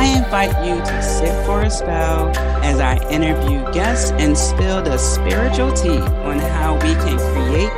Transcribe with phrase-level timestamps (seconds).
[0.00, 4.96] I invite you to sit for a spell as I interview guests and spill the
[4.96, 7.68] spiritual tea on how we can create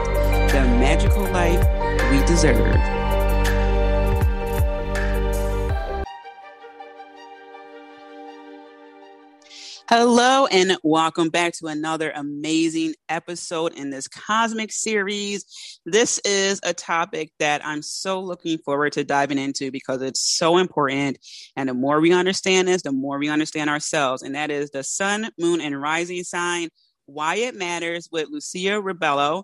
[0.52, 1.58] the magical life
[2.12, 3.02] we deserve.
[9.95, 15.78] Hello, and welcome back to another amazing episode in this cosmic series.
[15.84, 20.56] This is a topic that I'm so looking forward to diving into because it's so
[20.56, 21.19] important.
[21.56, 24.22] And the more we understand this, the more we understand ourselves.
[24.22, 26.70] And that is the sun, moon, and rising sign,
[27.05, 29.42] why it matters with Lucia Robelo.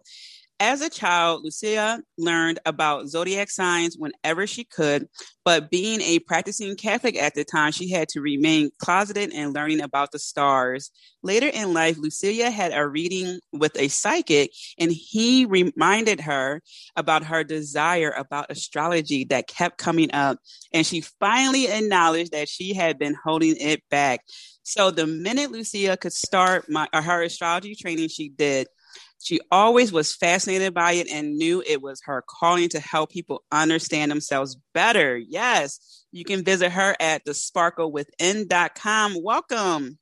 [0.61, 5.07] As a child, Lucia learned about zodiac signs whenever she could,
[5.45, 9.81] but being a practicing Catholic at the time, she had to remain closeted and learning
[9.81, 10.91] about the stars.
[11.23, 14.51] Later in life, Lucia had a reading with a psychic,
[14.81, 16.61] and he reminded her
[16.97, 20.39] about her desire about astrology that kept coming up.
[20.73, 24.23] And she finally acknowledged that she had been holding it back.
[24.65, 28.67] So the minute Lucia could start my, her astrology training, she did.
[29.19, 33.43] She always was fascinated by it and knew it was her calling to help people
[33.51, 35.17] understand themselves better.
[35.17, 39.17] Yes, you can visit her at thesparklewithin.com.
[39.23, 39.99] Welcome.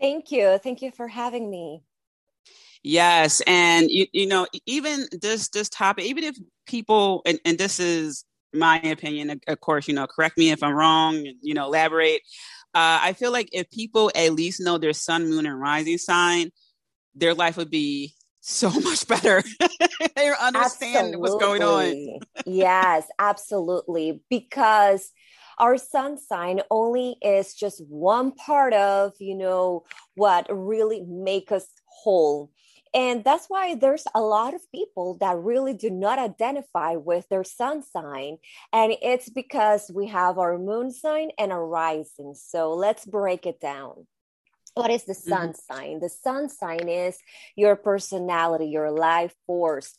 [0.00, 0.58] Thank you.
[0.62, 1.82] Thank you for having me.
[2.82, 7.80] Yes, and you you know even this this topic, even if people and, and this
[7.80, 12.22] is my opinion, of course, you know, correct me if I'm wrong, you know, elaborate.
[12.74, 16.50] Uh, I feel like if people at least know their sun, moon, and rising sign,
[17.14, 18.14] their life would be
[18.48, 19.42] so much better.
[20.16, 21.16] they understand absolutely.
[21.16, 22.20] what's going on.
[22.46, 24.22] yes, absolutely.
[24.30, 25.12] Because
[25.58, 31.66] our sun sign only is just one part of, you know, what really make us
[31.86, 32.50] whole.
[32.94, 37.44] And that's why there's a lot of people that really do not identify with their
[37.44, 38.38] sun sign.
[38.72, 42.32] And it's because we have our moon sign and our rising.
[42.34, 44.06] So let's break it down
[44.78, 45.74] what is the sun mm-hmm.
[45.74, 46.00] sign?
[46.00, 47.18] The sun sign is
[47.56, 49.94] your personality your life force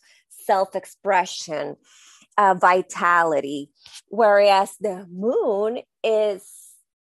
[0.46, 1.76] self-expression
[2.38, 3.70] uh, vitality.
[4.08, 6.42] Whereas the moon is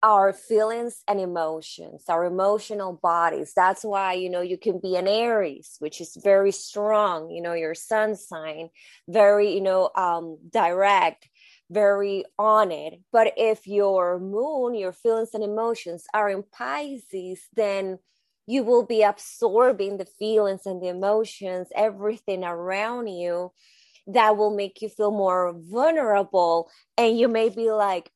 [0.03, 3.53] our feelings and emotions our emotional bodies.
[3.55, 7.53] That's why you know you can be an aries which is very strong you know
[7.53, 8.71] your sun sign
[9.09, 11.29] very you know um direct
[11.73, 13.01] very on it.
[13.11, 17.99] But if your moon, your feelings and emotions are in Pisces, then
[18.47, 23.53] you will be absorbing the feelings and the emotions, everything around you
[24.09, 26.71] that will make you feel more vulnerable.
[26.99, 28.11] And you may be like,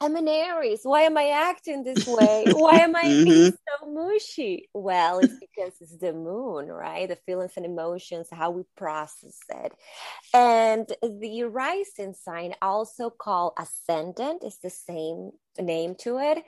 [0.00, 0.80] I'm an Aries.
[0.84, 2.44] Why am I acting this way?
[2.52, 3.24] Why am I mm-hmm.
[3.24, 4.68] being so mushy?
[4.72, 7.08] Well, it's because it's the moon, right?
[7.08, 9.72] The feelings and emotions, how we process it.
[10.32, 16.44] And the rising sign, also called ascendant, is the same name to it,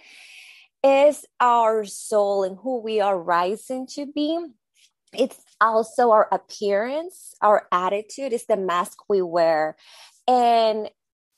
[0.85, 4.39] is our soul and who we are rising to be.
[5.13, 9.77] It's also our appearance, our attitude, is the mask we wear.
[10.29, 10.89] And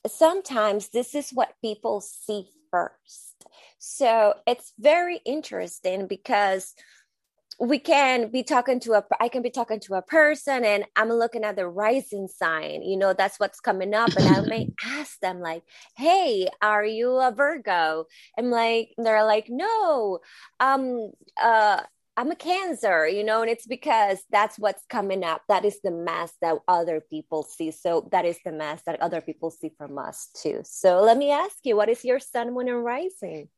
[0.07, 3.45] sometimes this is what people see first.
[3.79, 6.73] So it's very interesting because
[7.59, 11.09] we can be talking to a i can be talking to a person and i'm
[11.09, 15.19] looking at the rising sign you know that's what's coming up and i may ask
[15.19, 15.63] them like
[15.95, 18.05] hey are you a virgo
[18.37, 20.19] and like they're like no
[20.59, 21.11] um
[21.41, 21.79] uh
[22.15, 25.41] I'm a cancer, you know, and it's because that's what's coming up.
[25.49, 27.71] That is the mask that other people see.
[27.71, 30.61] So that is the mask that other people see from us too.
[30.63, 33.49] So let me ask you, what is your sun, moon, and rising?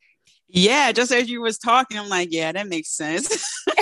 [0.47, 3.27] Yeah, just as you was talking, I'm like, yeah, that makes sense.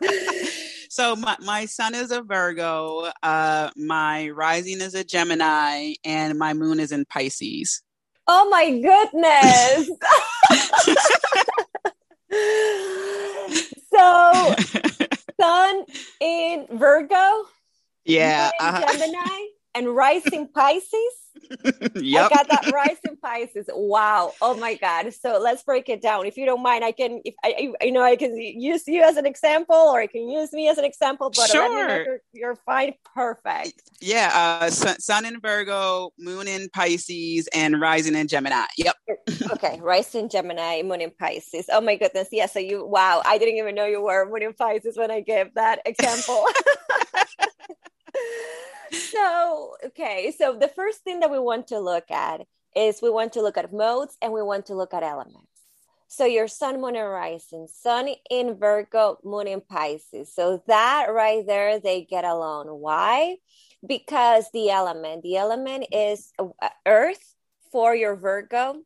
[0.90, 6.52] so my, my sun is a Virgo, uh, my rising is a Gemini, and my
[6.52, 7.82] moon is in Pisces.
[8.26, 9.90] Oh my goodness.
[14.02, 14.54] so
[15.40, 15.84] sun
[16.20, 17.46] in Virgo,
[18.04, 18.92] yeah, uh-huh.
[18.92, 20.94] Gemini, and rising Pisces.
[21.94, 22.30] yep.
[22.32, 23.66] I got that rising Pisces.
[23.72, 24.32] Wow.
[24.42, 25.12] Oh my God.
[25.14, 26.26] So let's break it down.
[26.26, 29.16] If you don't mind, I can, if I, you know, I can use you as
[29.16, 32.04] an example or I can use me as an example, but sure.
[32.04, 32.94] you're, you're, fine.
[33.14, 33.82] Perfect.
[34.00, 34.30] Yeah.
[34.34, 38.66] Uh, sun, sun in Virgo, moon in Pisces, and rising in Gemini.
[38.76, 38.96] Yep.
[39.52, 39.78] okay.
[39.80, 41.66] Rising Gemini, moon in Pisces.
[41.72, 42.28] Oh my goodness.
[42.30, 42.46] Yeah.
[42.46, 43.22] So you, wow.
[43.24, 46.44] I didn't even know you were moon in Pisces when I gave that example.
[48.92, 50.32] so, okay.
[50.36, 52.42] So the first thing that we want to look at
[52.74, 55.48] is we want to look at modes and we want to look at elements.
[56.08, 60.30] So your sun, moon, and rising, sun in Virgo, moon in Pisces.
[60.34, 62.66] So that right there, they get along.
[62.66, 63.36] Why?
[63.86, 67.34] Because the element, the element is uh, earth
[67.70, 68.82] for your Virgo.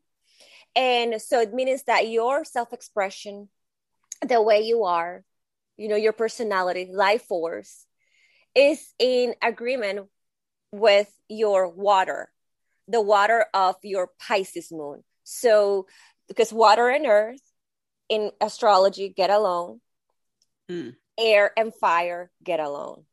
[0.73, 3.49] And so it means that your self expression,
[4.25, 5.25] the way you are,
[5.75, 7.85] you know, your personality, life force,
[8.57, 10.07] is in agreement
[10.71, 12.31] with your water,
[12.87, 15.03] the water of your Pisces moon.
[15.23, 15.85] So,
[16.27, 17.41] because water and earth
[18.09, 19.79] in astrology get along,
[20.69, 20.95] mm.
[21.19, 23.03] air and fire get along.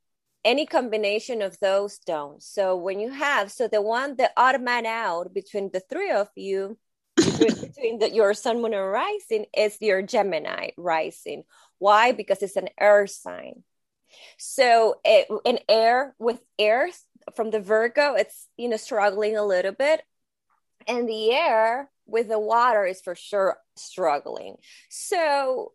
[0.44, 2.42] Any combination of those don't.
[2.42, 6.28] So, when you have, so the one, the odd man out between the three of
[6.36, 6.78] you,
[7.16, 11.44] between, the, your sun, moon, and rising is your Gemini rising.
[11.78, 12.12] Why?
[12.12, 13.62] Because it's an earth sign.
[14.38, 16.90] So it, in air with air
[17.34, 20.02] from the Virgo, it's you know struggling a little bit,
[20.86, 24.56] and the air with the water is for sure struggling.
[24.90, 25.72] So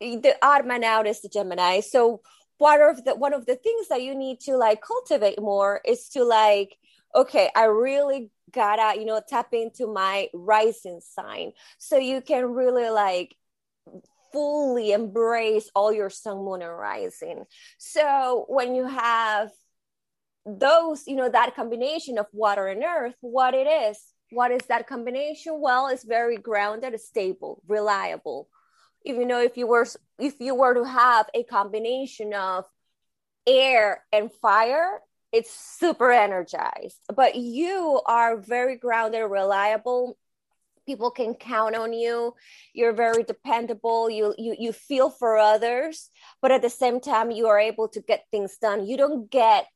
[0.00, 1.80] the odd man out is the Gemini.
[1.80, 2.22] So
[2.62, 6.08] one of the one of the things that you need to like cultivate more is
[6.08, 6.76] to like
[7.12, 12.88] okay i really gotta you know tap into my rising sign so you can really
[12.88, 13.34] like
[14.32, 17.44] fully embrace all your sun, moon, and rising.
[17.78, 19.50] So when you have
[20.44, 23.98] those, you know, that combination of water and earth, what it is,
[24.30, 25.60] what is that combination?
[25.60, 28.48] Well, it's very grounded, stable, reliable.
[29.04, 29.86] Even though if you were
[30.18, 32.64] if you were to have a combination of
[33.46, 35.00] air and fire,
[35.32, 36.98] it's super energized.
[37.14, 40.16] But you are very grounded, reliable,
[40.86, 42.34] people can count on you.
[42.72, 44.10] You're very dependable.
[44.10, 48.00] You you you feel for others but at the same time you are able to
[48.00, 48.86] get things done.
[48.86, 49.66] You don't get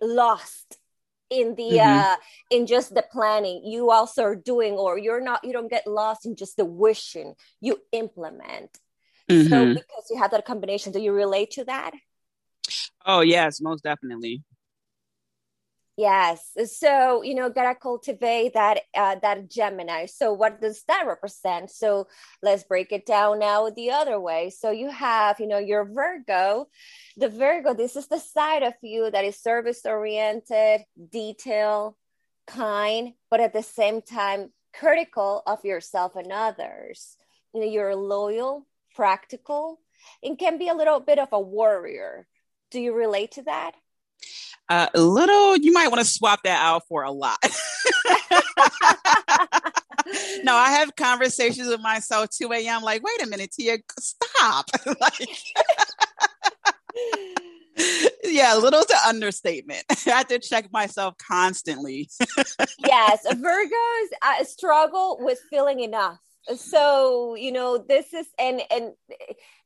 [0.00, 0.78] lost
[1.28, 1.98] in the mm-hmm.
[1.98, 2.16] uh
[2.50, 3.62] in just the planning.
[3.64, 7.34] You also are doing or you're not you don't get lost in just the wishing.
[7.60, 8.78] You implement.
[9.28, 9.48] Mm-hmm.
[9.48, 11.92] so because you have that combination do you relate to that?
[13.04, 14.42] Oh yes most definitely
[15.96, 16.50] Yes.
[16.78, 20.04] So, you know, gotta cultivate that uh, that Gemini.
[20.04, 21.70] So what does that represent?
[21.70, 22.08] So
[22.42, 24.50] let's break it down now the other way.
[24.50, 26.68] So you have, you know, your Virgo.
[27.16, 31.96] The Virgo, this is the side of you that is service oriented, detail,
[32.46, 37.16] kind, but at the same time critical of yourself and others.
[37.54, 39.80] You know, you're loyal, practical,
[40.22, 42.26] and can be a little bit of a warrior.
[42.70, 43.72] Do you relate to that?
[44.68, 47.38] Uh, a little, you might want to swap that out for a lot.
[50.42, 52.82] no, I have conversations with myself 2 a.m.
[52.82, 54.66] Like, wait a minute, Tia, stop.
[54.86, 55.28] like,
[58.24, 59.84] yeah, a little to understatement.
[59.90, 62.08] I have to check myself constantly.
[62.78, 66.18] yes, Virgos uh, struggle with feeling enough
[66.54, 68.92] so you know this is and and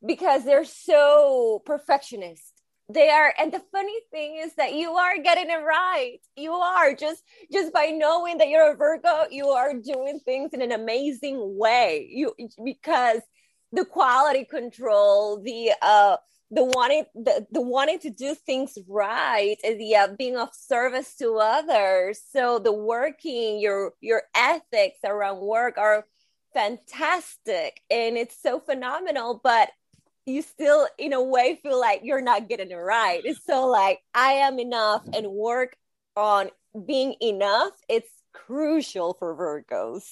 [0.06, 2.60] because they're so perfectionist
[2.92, 6.18] they are and the funny thing is that you are getting it right.
[6.37, 10.62] You are just just by knowing that you're a virgo you are doing things in
[10.62, 12.09] an amazing way.
[12.11, 13.20] You because
[13.73, 16.16] the quality control the uh
[16.50, 21.37] the wanting the, the wanting to do things right the uh, being of service to
[21.37, 22.20] others.
[22.32, 26.06] So the working your your ethics around work are
[26.52, 29.70] fantastic and it's so phenomenal but
[30.27, 34.00] you still in a way feel like you're not getting it right it's so like
[34.15, 35.77] i am enough and work
[36.17, 36.50] on
[36.87, 40.05] being enough it's crucial for virgos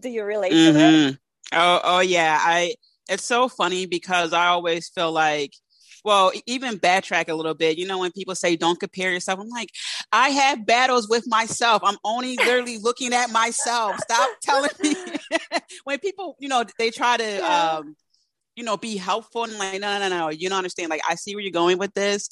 [0.00, 0.66] do you relate mm-hmm.
[0.66, 1.14] to that mm-hmm.
[1.52, 2.74] oh oh yeah i
[3.08, 5.52] it's so funny because i always feel like
[6.04, 7.78] well, even backtrack a little bit.
[7.78, 9.70] You know, when people say don't compare yourself, I'm like,
[10.10, 11.82] I have battles with myself.
[11.84, 13.98] I'm only literally looking at myself.
[14.00, 14.94] Stop telling me
[15.84, 17.70] when people, you know, they try to yeah.
[17.78, 17.96] um,
[18.56, 20.90] you know, be helpful and like, no, no, no, no, you don't understand.
[20.90, 22.28] Like, I see where you're going with this,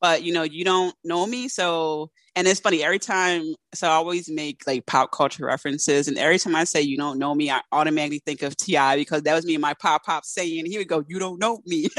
[0.00, 1.48] but you know, you don't know me.
[1.48, 3.54] So, and it's funny every time.
[3.74, 7.18] So I always make like pop culture references, and every time I say you don't
[7.18, 8.96] know me, I automatically think of T.I.
[8.96, 10.66] because that was me and my pop pop saying.
[10.66, 11.86] He would go, "You don't know me."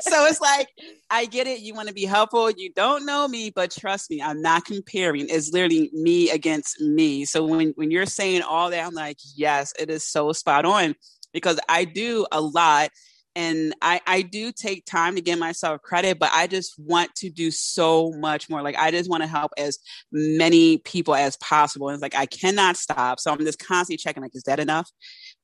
[0.00, 0.68] so it's like
[1.10, 1.60] I get it.
[1.60, 2.50] You want to be helpful.
[2.50, 5.26] You don't know me, but trust me, I'm not comparing.
[5.28, 7.24] It's literally me against me.
[7.24, 10.94] So when, when you're saying all that, I'm like, yes, it is so spot on
[11.32, 12.90] because I do a lot
[13.36, 17.30] and I, I do take time to give myself credit, but I just want to
[17.30, 18.60] do so much more.
[18.60, 19.78] Like I just want to help as
[20.10, 21.88] many people as possible.
[21.88, 23.20] And it's like I cannot stop.
[23.20, 24.90] So I'm just constantly checking, like, is that enough?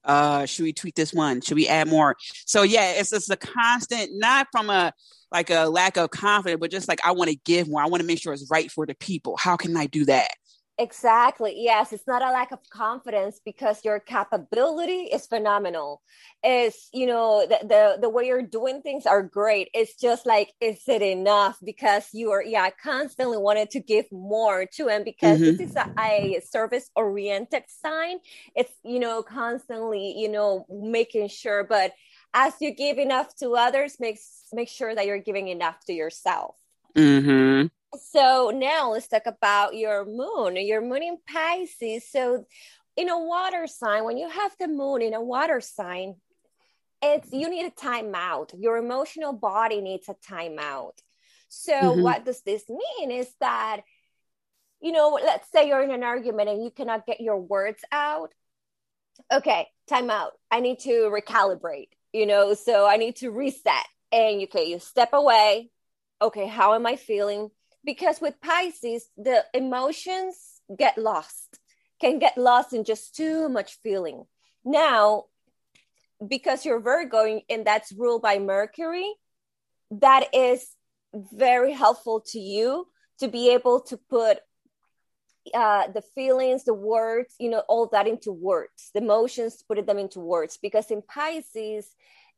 [0.04, 1.40] Uh, should we tweak this one?
[1.40, 2.16] Should we add more?
[2.44, 4.92] So yeah, it's just a constant, not from a
[5.32, 7.82] like a lack of confidence, but just like I want to give more.
[7.82, 9.36] I want to make sure it's right for the people.
[9.36, 10.30] How can I do that?
[10.78, 11.54] Exactly.
[11.56, 16.02] Yes, it's not a lack of confidence because your capability is phenomenal.
[16.44, 19.70] Is you know the, the the way you're doing things are great.
[19.72, 21.56] It's just like is it enough?
[21.64, 25.56] Because you are yeah constantly wanted to give more to him because mm-hmm.
[25.56, 28.18] this is a, a service oriented sign.
[28.54, 31.92] It's you know constantly you know making sure, but
[32.34, 36.56] as you give enough to others, makes make sure that you're giving enough to yourself.
[36.94, 37.68] Mm-hmm.
[37.96, 42.08] So now let's talk about your moon, your moon in Pisces.
[42.10, 42.46] So
[42.96, 46.16] in a water sign, when you have the moon in a water sign,
[47.02, 48.54] it's you need a timeout.
[48.58, 50.98] Your emotional body needs a timeout.
[51.48, 52.02] So mm-hmm.
[52.02, 53.82] what does this mean is that
[54.80, 58.32] you know, let's say you're in an argument and you cannot get your words out.
[59.32, 60.30] Okay, timeout.
[60.50, 63.86] I need to recalibrate, you know, so I need to reset.
[64.12, 65.70] And okay, you step away.
[66.20, 67.50] Okay, how am I feeling?
[67.86, 71.58] Because with Pisces, the emotions get lost,
[72.00, 74.24] can get lost in just too much feeling.
[74.64, 75.26] Now,
[76.26, 79.10] because you're Virgo and that's ruled by Mercury,
[79.92, 80.68] that is
[81.14, 82.88] very helpful to you
[83.20, 84.40] to be able to put
[85.54, 89.98] uh, the feelings, the words, you know, all that into words, the emotions, put them
[89.98, 90.58] into words.
[90.60, 91.88] Because in Pisces,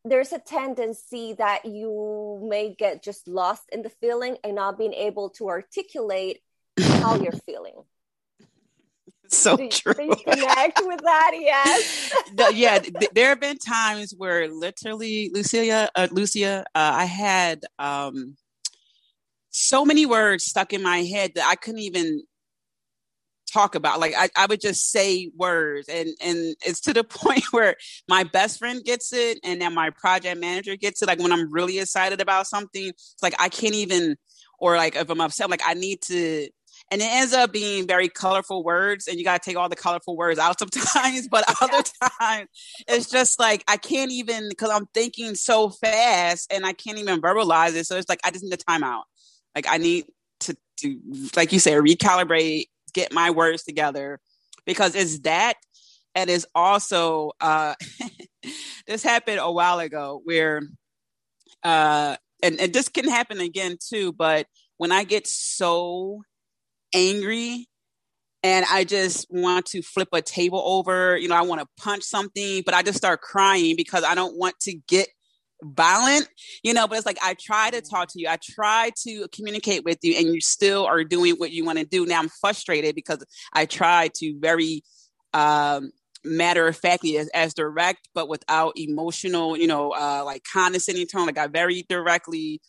[0.04, 4.94] there's a tendency that you may get just lost in the feeling and not being
[4.94, 6.40] able to articulate
[6.78, 7.74] how you're feeling.
[9.28, 9.94] So do, true.
[9.94, 11.32] Do you connect with that?
[11.34, 12.12] Yes.
[12.54, 18.36] yeah, th- there have been times where literally, Lucia, uh, Lucia, uh, I had um,
[19.50, 22.22] so many words stuck in my head that I couldn't even
[23.50, 27.44] talk about like I, I would just say words and and it's to the point
[27.50, 27.76] where
[28.08, 31.52] my best friend gets it and then my project manager gets it like when i'm
[31.52, 34.16] really excited about something it's like i can't even
[34.58, 36.48] or like if i'm upset like i need to
[36.90, 39.76] and it ends up being very colorful words and you got to take all the
[39.76, 41.82] colorful words out sometimes but other
[42.20, 42.48] times
[42.86, 47.20] it's just like i can't even because i'm thinking so fast and i can't even
[47.20, 49.02] verbalize it so it's like i just need a timeout
[49.54, 50.04] like i need
[50.40, 50.98] to do
[51.36, 54.20] like you say recalibrate get my words together
[54.66, 55.54] because it's that
[56.14, 57.74] and it's also uh
[58.86, 60.62] this happened a while ago where
[61.64, 66.22] uh and, and this can happen again too but when i get so
[66.94, 67.68] angry
[68.42, 71.16] and I just want to flip a table over.
[71.16, 74.36] You know, I want to punch something, but I just start crying because I don't
[74.36, 75.08] want to get
[75.62, 76.28] violent,
[76.62, 79.84] you know, but it's like I try to talk to you, I try to communicate
[79.84, 82.06] with you, and you still are doing what you want to do.
[82.06, 84.82] Now I'm frustrated because I try to very
[85.34, 85.90] um
[86.24, 91.26] matter of factly as, as direct, but without emotional, you know, uh like condescending tone.
[91.26, 92.60] Like I very directly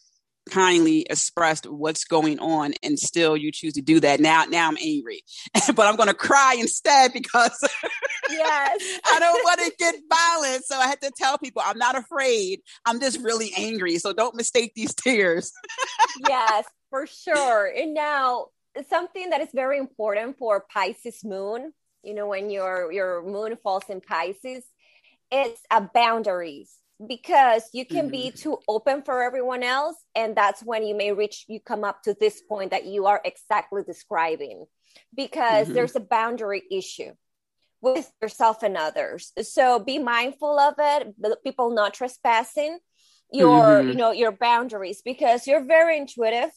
[0.50, 4.20] kindly expressed what's going on and still you choose to do that.
[4.20, 5.24] Now now i'm angry
[5.76, 7.58] but i'm going to cry instead because
[8.30, 9.00] yes.
[9.06, 12.62] I don't want to get violent so i had to tell people i'm not afraid.
[12.86, 15.52] I'm just really angry so don't mistake these tears.
[16.28, 17.68] Yes for sure.
[17.68, 18.48] And now
[18.90, 23.84] something that is very important for pisces moon you know when your your moon falls
[23.90, 24.64] in pisces
[25.32, 26.72] it's a boundaries
[27.06, 28.12] because you can mm-hmm.
[28.12, 32.04] be too open for everyone else and that's when you may reach you come up
[32.04, 34.66] to this point that you are exactly describing
[35.16, 35.76] because mm-hmm.
[35.76, 37.12] there's a boundary issue
[37.82, 42.78] with yourself and others so be mindful of it people not trespassing
[43.32, 43.90] your mm-hmm.
[43.90, 46.52] you know your boundaries because you're very intuitive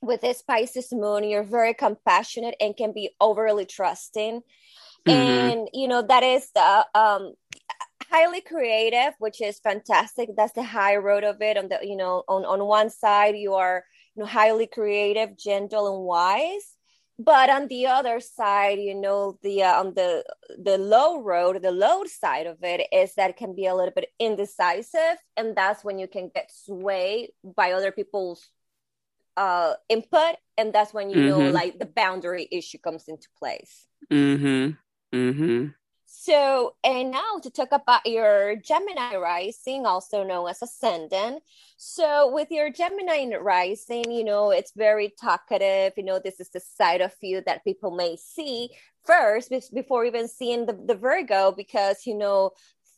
[0.00, 4.40] with this pisces moon you're very compassionate and can be overly trusting
[5.06, 5.10] mm-hmm.
[5.10, 7.34] and you know that is the um
[8.10, 10.30] highly creative, which is fantastic.
[10.36, 11.56] That's the high road of it.
[11.56, 13.84] On the you know, on on one side you are
[14.14, 16.74] you know highly creative, gentle, and wise.
[17.20, 20.24] But on the other side, you know, the uh, on the
[20.56, 23.94] the low road, the low side of it is that it can be a little
[23.94, 28.48] bit indecisive, and that's when you can get swayed by other people's
[29.36, 31.28] uh, input, and that's when you mm-hmm.
[31.28, 33.86] know like the boundary issue comes into place.
[34.12, 35.16] Mm-hmm.
[35.16, 35.66] Mm-hmm.
[36.10, 41.42] So, and now to talk about your Gemini rising, also known as ascendant.
[41.76, 45.92] So, with your Gemini rising, you know, it's very talkative.
[45.98, 48.70] You know, this is the side of you that people may see
[49.04, 52.52] first before even seeing the, the Virgo, because, you know,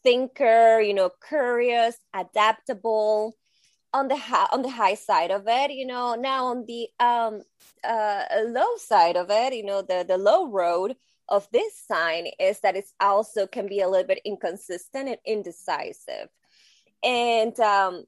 [0.04, 3.34] thinker, you know, curious, adaptable
[3.92, 7.42] on the high on the high side of it you know now on the um
[7.82, 10.94] uh low side of it you know the the low road
[11.30, 16.28] of this sign is that it's also can be a little bit inconsistent and indecisive.
[17.02, 18.04] And um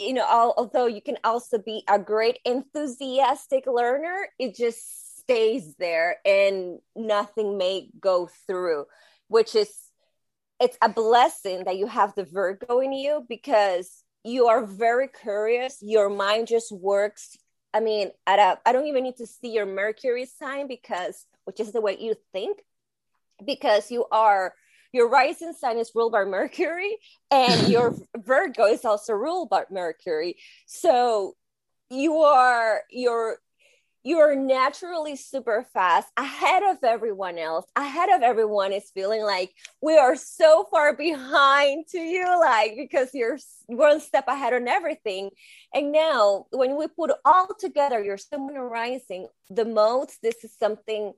[0.00, 0.24] you know
[0.56, 7.58] although you can also be a great enthusiastic learner it just stays there and nothing
[7.58, 8.84] may go through
[9.26, 9.68] which is
[10.60, 15.78] it's a blessing that you have the virgo in you because you are very curious.
[15.80, 17.36] Your mind just works
[17.74, 21.60] i mean at a i don't even need to see your mercury sign because which
[21.60, 22.58] is the way you think
[23.42, 24.52] because you are
[24.92, 26.98] your rising sign is ruled by mercury
[27.30, 30.36] and your virgo is also ruled by mercury.
[30.66, 31.36] So
[31.88, 33.38] you are your
[34.04, 39.52] you're naturally super fast ahead of everyone else ahead of everyone is feeling like
[39.82, 45.30] we are so far behind to you like because you're one step ahead on everything.
[45.74, 49.28] And now when we put all together your sun rising.
[49.50, 51.14] The modes this is something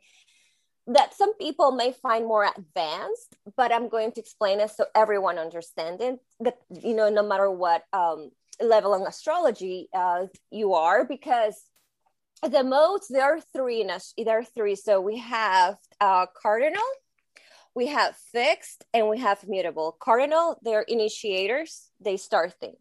[0.94, 5.38] that some people may find more advanced but i'm going to explain it so everyone
[5.38, 8.30] understands it that you know no matter what um,
[8.60, 11.54] level in astrology uh, you are because
[12.42, 14.74] the modes there are three in us there are three.
[14.74, 16.82] So we have uh, cardinal
[17.74, 19.96] we have fixed and we have mutable.
[20.00, 21.88] Cardinal they're initiators.
[22.00, 22.76] They start things.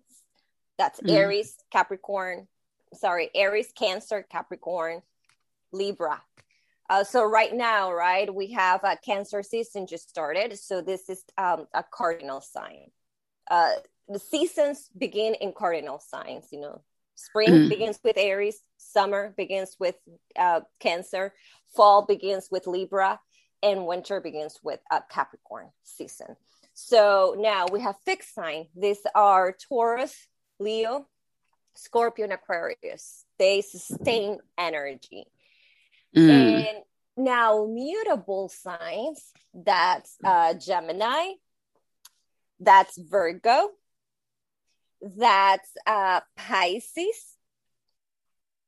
[0.78, 1.16] That's mm-hmm.
[1.16, 2.48] aries capricorn
[2.94, 5.02] sorry aries cancer capricorn
[5.72, 6.22] libra
[6.90, 11.24] uh, so right now right we have a cancer season just started so this is
[11.38, 12.90] um, a cardinal sign
[13.52, 13.74] uh,
[14.08, 16.82] the seasons begin in cardinal signs you know
[17.16, 17.70] spring mm-hmm.
[17.70, 19.96] begins with aries summer begins with
[20.38, 21.34] uh, Cancer,
[21.76, 23.20] fall begins with Libra,
[23.62, 26.36] and winter begins with a Capricorn season.
[26.74, 28.68] So now we have fixed sign.
[28.76, 30.28] These are Taurus,
[30.60, 31.08] Leo,
[31.76, 33.26] Scorpio, and Aquarius.
[33.38, 35.26] They sustain energy.
[36.16, 36.68] Mm.
[36.70, 36.78] And
[37.18, 41.34] now mutable signs, that's uh, Gemini,
[42.60, 43.70] that's Virgo,
[45.02, 47.38] that's uh, Pisces,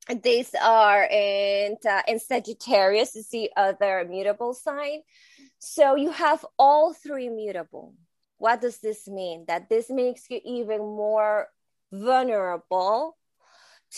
[0.08, 5.02] these are in uh, in Sagittarius is the other mutable sign.
[5.58, 7.94] So you have all three mutable.
[8.38, 9.44] What does this mean?
[9.46, 11.48] That this makes you even more
[11.92, 13.16] vulnerable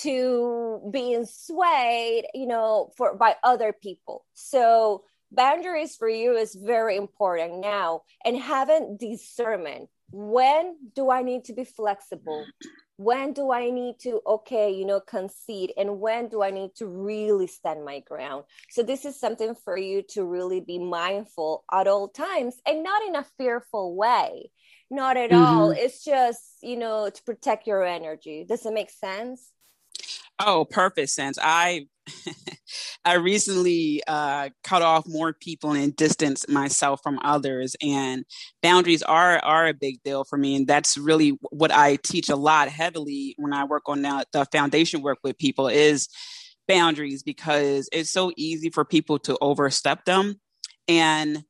[0.02, 4.24] to being swayed, you know, for by other people.
[4.34, 9.88] So boundaries for you is very important now and having discernment.
[10.10, 12.44] When do I need to be flexible?
[12.96, 16.86] when do I need to, okay, you know, concede and when do I need to
[16.86, 18.44] really stand my ground?
[18.70, 23.02] So, this is something for you to really be mindful at all times and not
[23.06, 24.50] in a fearful way.
[24.90, 25.42] Not at mm-hmm.
[25.42, 25.70] all.
[25.70, 28.44] It's just, you know, to protect your energy.
[28.48, 29.50] Does it make sense?
[30.40, 31.38] Oh, perfect sense.
[31.40, 31.86] I
[33.04, 38.24] I recently uh, cut off more people and distanced myself from others, and
[38.62, 42.36] boundaries are are a big deal for me, and that's really what I teach a
[42.36, 46.08] lot heavily when I work on now the foundation work with people is
[46.68, 50.40] boundaries because it's so easy for people to overstep them,
[50.88, 51.44] and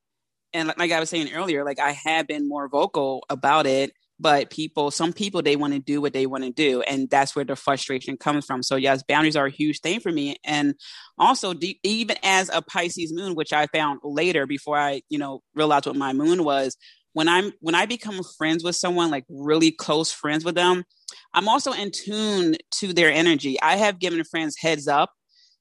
[0.53, 4.50] and like I was saying earlier, like I have been more vocal about it but
[4.50, 7.44] people some people they want to do what they want to do and that's where
[7.44, 8.62] the frustration comes from.
[8.62, 10.74] So yes boundaries are a huge thing for me and
[11.18, 15.42] also de- even as a pisces moon which i found later before i you know
[15.55, 16.77] realized what my moon was
[17.12, 20.85] when i'm when i become friends with someone like really close friends with them
[21.33, 23.61] i'm also in tune to their energy.
[23.61, 25.12] I have given friends heads up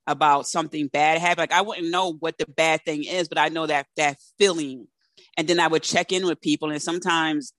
[0.08, 3.50] about something bad happening like i wouldn't know what the bad thing is but i
[3.50, 4.88] know that that feeling.
[5.38, 7.54] And then i would check in with people and sometimes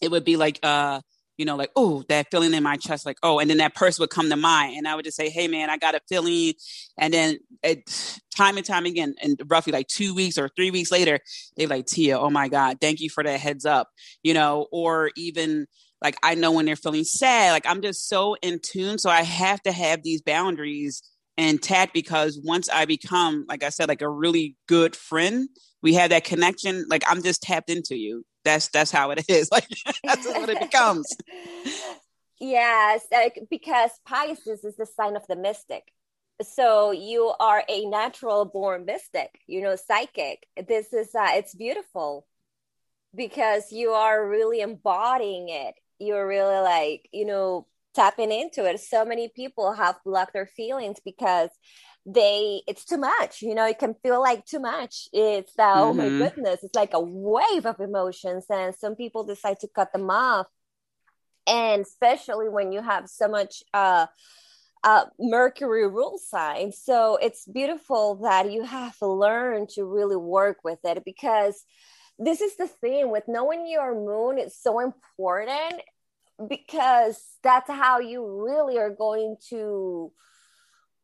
[0.00, 1.00] it would be like uh
[1.36, 4.02] you know like oh that feeling in my chest like oh and then that person
[4.02, 6.54] would come to mind and i would just say hey man i got a feeling
[6.98, 10.92] and then it, time and time again and roughly like two weeks or three weeks
[10.92, 11.18] later
[11.56, 13.88] they're like tia oh my god thank you for that heads up
[14.22, 15.66] you know or even
[16.02, 19.22] like i know when they're feeling sad like i'm just so in tune so i
[19.22, 21.02] have to have these boundaries
[21.36, 25.48] intact because once i become like i said like a really good friend
[25.82, 29.50] we have that connection like i'm just tapped into you that's that's how it is.
[29.50, 29.68] Like
[30.04, 31.08] that's what it becomes.
[32.40, 33.06] yes,
[33.50, 35.84] because Pisces is the sign of the mystic.
[36.42, 42.26] so you are a natural born mystic you know psychic this is uh, it's beautiful
[43.14, 49.04] because you are really embodying it you're really like you know tapping into it so
[49.04, 51.50] many people have blocked their feelings because
[52.06, 55.78] they it's too much you know it can feel like too much it's mm-hmm.
[55.80, 56.18] oh my mm-hmm.
[56.18, 60.46] goodness it's like a wave of emotions and some people decide to cut them off
[61.46, 64.06] and especially when you have so much uh
[64.84, 66.70] uh, Mercury rule sign.
[66.70, 71.64] So it's beautiful that you have learned to really work with it because
[72.18, 75.80] this is the thing with knowing your moon, it's so important
[76.48, 80.12] because that's how you really are going to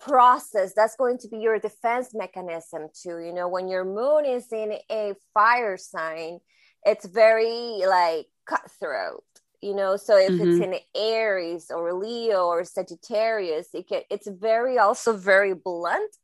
[0.01, 4.51] process that's going to be your defense mechanism too you know when your moon is
[4.53, 6.39] in a fire sign
[6.85, 9.23] it's very like cutthroat
[9.61, 10.51] you know so if mm-hmm.
[10.51, 16.17] it's in aries or leo or sagittarius it can, it's very also very blunt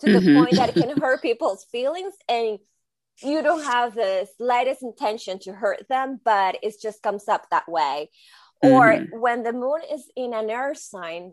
[0.00, 0.44] to the mm-hmm.
[0.44, 2.58] point that it can hurt people's feelings and
[3.22, 7.68] you don't have the slightest intention to hurt them but it just comes up that
[7.68, 8.08] way
[8.62, 8.72] mm-hmm.
[8.72, 11.32] or when the moon is in an earth sign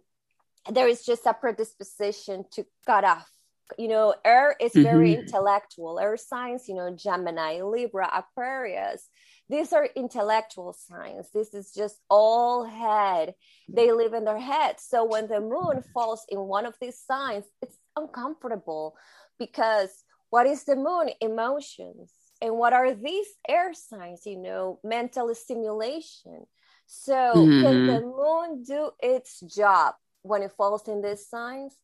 [0.70, 3.30] there is just a predisposition to cut off.
[3.78, 5.22] You know air is very mm-hmm.
[5.22, 6.00] intellectual.
[6.00, 9.08] Air signs you know gemini libra aquarius.
[9.50, 11.30] These are intellectual signs.
[11.34, 13.36] This is just all head.
[13.70, 14.80] They live in their head.
[14.80, 18.96] So when the moon falls in one of these signs it's uncomfortable
[19.40, 21.10] because what is the moon?
[21.22, 22.12] Emotions.
[22.42, 24.26] And what are these air signs?
[24.26, 26.46] You know mental stimulation.
[26.86, 27.62] So mm-hmm.
[27.62, 31.76] can the moon do its job when it falls in these signs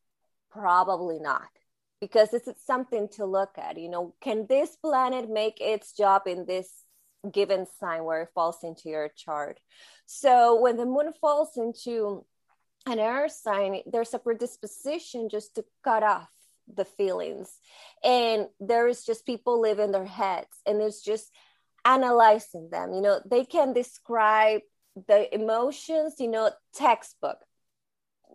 [0.52, 1.49] probably not
[2.02, 6.23] because this is something to look at you know can this planet make its job
[6.25, 6.84] in this
[7.32, 9.60] given sign where it falls into your chart.
[10.06, 12.25] So when the moon falls into
[12.86, 16.30] an air sign, there's a predisposition just to cut off
[16.73, 17.52] the feelings.
[18.04, 21.32] And there is just people live in their heads and it's just
[21.86, 22.93] analyzing them.
[22.93, 24.62] You know, they can describe
[25.08, 27.38] the emotions, you know, textbook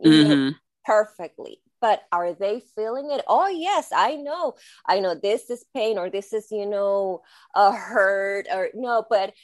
[0.04, 0.50] mm-hmm.
[0.84, 1.60] perfectly.
[1.80, 3.22] But are they feeling it?
[3.26, 4.54] Oh yes i know.
[4.86, 7.22] I know this is pain or this is you know
[7.54, 9.34] a hurt or no but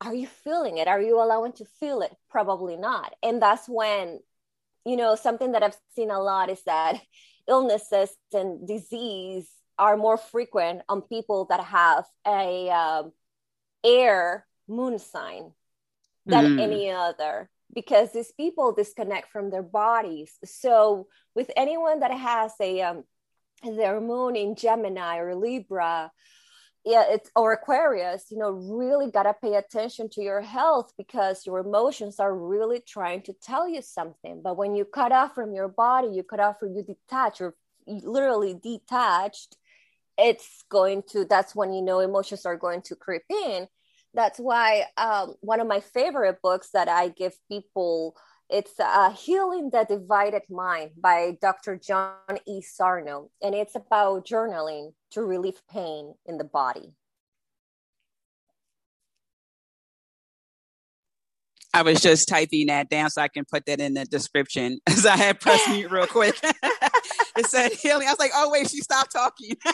[0.00, 0.86] are you feeling it?
[0.86, 2.14] Are you allowing to feel it?
[2.30, 3.14] Probably not.
[3.22, 4.20] And that's when
[4.88, 7.00] you know something that i've seen a lot is that
[7.48, 13.12] illnesses and disease are more frequent on people that have a um,
[13.84, 15.52] air moon sign
[16.26, 16.60] than mm.
[16.60, 20.38] any other because these people disconnect from their bodies.
[20.44, 23.04] So with anyone that has a um,
[23.62, 26.10] their moon in Gemini or Libra,
[26.84, 31.58] yeah, it's or Aquarius, you know, really gotta pay attention to your health because your
[31.58, 34.40] emotions are really trying to tell you something.
[34.42, 37.54] But when you cut off from your body, you cut off from you detach or
[37.86, 39.56] literally detached,
[40.16, 43.68] it's going to that's when you know emotions are going to creep in
[44.14, 48.16] that's why um, one of my favorite books that I give people
[48.50, 52.14] it's uh, healing the divided mind by dr john
[52.46, 52.62] e.
[52.62, 56.94] Sarno and it's about journaling to relieve pain in the body
[61.78, 65.06] I was just typing that down so I can put that in the description as
[65.06, 66.34] I had pressed mute real quick.
[66.42, 68.08] it said healing.
[68.08, 69.54] I was like, oh wait, she stopped talking.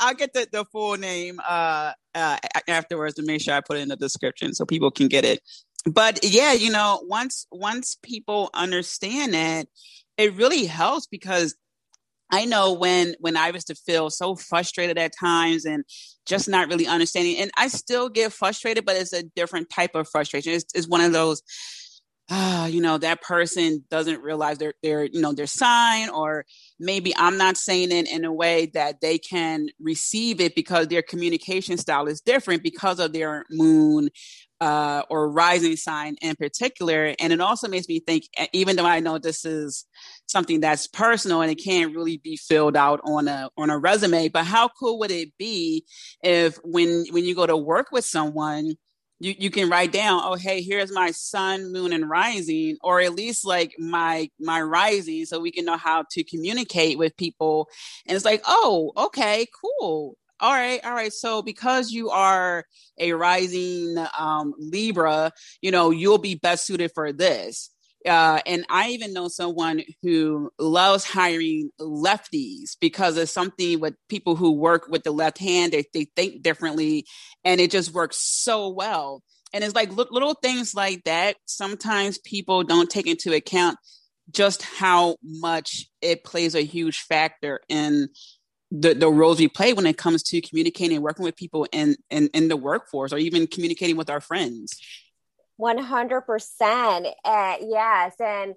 [0.00, 3.82] I'll get the, the full name uh, uh, afterwards to make sure I put it
[3.82, 5.42] in the description so people can get it.
[5.86, 9.68] But yeah, you know, once once people understand that,
[10.16, 11.54] it really helps because
[12.30, 15.84] I know when when I was to feel so frustrated at times and
[16.26, 20.08] just not really understanding, and I still get frustrated, but it's a different type of
[20.08, 20.52] frustration.
[20.52, 21.42] It's, it's one of those
[22.30, 26.44] ah, you know, that person doesn't realize their their you know their sign, or
[26.78, 31.02] maybe I'm not saying it in a way that they can receive it because their
[31.02, 34.10] communication style is different because of their moon
[34.60, 37.14] uh, or rising sign in particular.
[37.18, 39.84] And it also makes me think, even though I know this is
[40.26, 44.28] something that's personal and it can't really be filled out on a on a resume,
[44.28, 45.84] but how cool would it be
[46.22, 48.74] if when when you go to work with someone
[49.20, 53.14] you, you can write down oh hey here's my sun moon and rising or at
[53.14, 57.68] least like my my rising so we can know how to communicate with people
[58.06, 62.64] and it's like oh okay cool all right all right so because you are
[62.98, 67.70] a rising um, libra you know you'll be best suited for this
[68.06, 74.36] uh, and I even know someone who loves hiring lefties because it's something with people
[74.36, 77.06] who work with the left hand, they, they think differently
[77.44, 79.22] and it just works so well.
[79.52, 81.36] And it's like little things like that.
[81.46, 83.78] Sometimes people don't take into account
[84.30, 88.08] just how much it plays a huge factor in
[88.70, 91.96] the, the roles we play when it comes to communicating and working with people in,
[92.10, 94.78] in, in the workforce or even communicating with our friends.
[95.60, 97.12] 100%.
[97.24, 98.14] Uh, yes.
[98.20, 98.54] And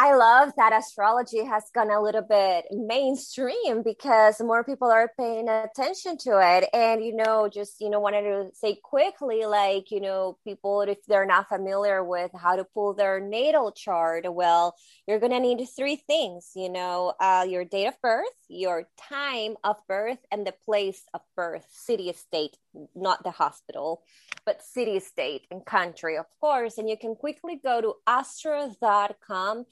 [0.00, 5.48] I love that astrology has gone a little bit mainstream because more people are paying
[5.48, 6.68] attention to it.
[6.72, 11.04] And, you know, just, you know, wanted to say quickly, like, you know, people, if
[11.06, 14.76] they're not familiar with how to pull their natal chart, well,
[15.08, 19.56] you're going to need three things, you know, uh, your date of birth, your time
[19.64, 22.56] of birth, and the place of birth, city, state,
[22.94, 24.02] not the hospital,
[24.44, 26.78] but city, state, and country, of course.
[26.78, 29.64] And you can quickly go to astro.com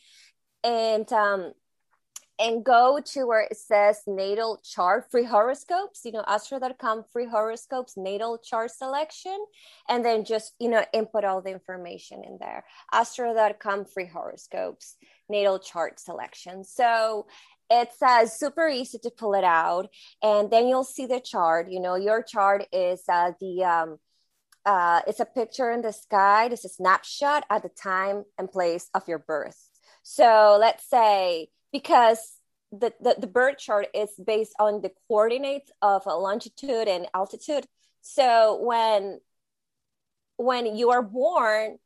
[0.64, 1.52] and um,
[2.38, 7.94] and go to where it says natal chart free horoscopes you know astro.com free horoscopes
[7.96, 9.36] natal chart selection
[9.88, 14.96] and then just you know input all the information in there astro.com free horoscopes
[15.28, 17.26] natal chart selection so
[17.70, 19.88] it's uh, super easy to pull it out
[20.22, 23.98] and then you'll see the chart you know your chart is uh, the um,
[24.64, 28.88] uh, it's a picture in the sky it's a snapshot at the time and place
[28.94, 29.70] of your birth
[30.02, 32.36] so let's say because
[32.72, 37.66] the, the, the birth chart is based on the coordinates of longitude and altitude.
[38.02, 39.20] So when
[40.38, 41.78] when you are born,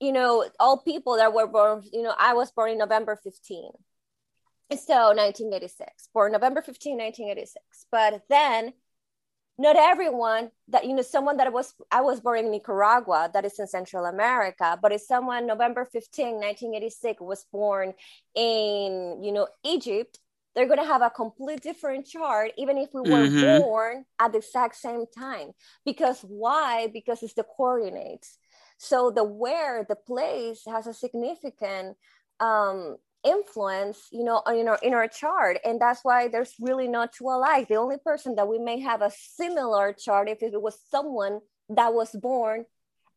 [0.00, 3.70] you know, all people that were born, you know, I was born in November 15.
[4.76, 7.86] So 1986, born November 15, 1986.
[7.90, 8.72] But then
[9.58, 13.58] not everyone that you know someone that was i was born in nicaragua that is
[13.58, 17.92] in central america but if someone november 15 1986 was born
[18.34, 20.18] in you know egypt
[20.54, 23.62] they're going to have a complete different chart even if we were mm-hmm.
[23.62, 25.50] born at the exact same time
[25.84, 28.38] because why because it's the coordinates
[28.78, 31.96] so the where the place has a significant
[32.40, 37.12] um, influence you know in our in our chart and that's why there's really not
[37.12, 37.68] two alike.
[37.68, 41.94] The only person that we may have a similar chart if it was someone that
[41.94, 42.64] was born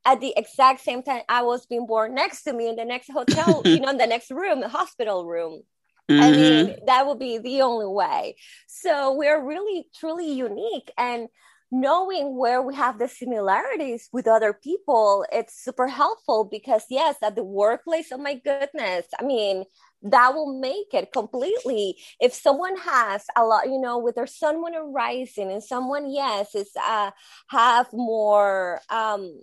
[0.05, 3.11] at the exact same time i was being born next to me in the next
[3.11, 5.63] hotel you know in the next room the hospital room.
[6.09, 6.23] Mm-hmm.
[6.23, 8.35] i mean that would be the only way.
[8.67, 11.29] So we're really truly unique and
[11.71, 17.35] knowing where we have the similarities with other people it's super helpful because yes at
[17.35, 19.63] the workplace oh my goodness i mean
[20.05, 21.97] that will make it completely.
[22.19, 26.09] If someone has a lot you know with their sun moon and rising and someone
[26.11, 27.11] yes is uh
[27.47, 29.41] have more um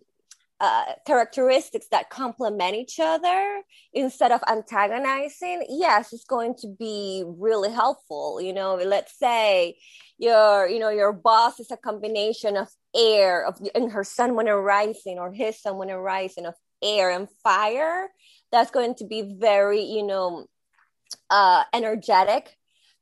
[0.61, 7.73] uh, characteristics that complement each other instead of antagonizing yes it's going to be really
[7.73, 8.41] helpful.
[8.41, 9.77] You know let's say
[10.19, 14.47] your you know your boss is a combination of air of and her sun when
[14.47, 18.09] rising or his sun when rising of air and fire.
[18.53, 20.47] That's going to be very you know
[21.31, 22.57] uh, energetic,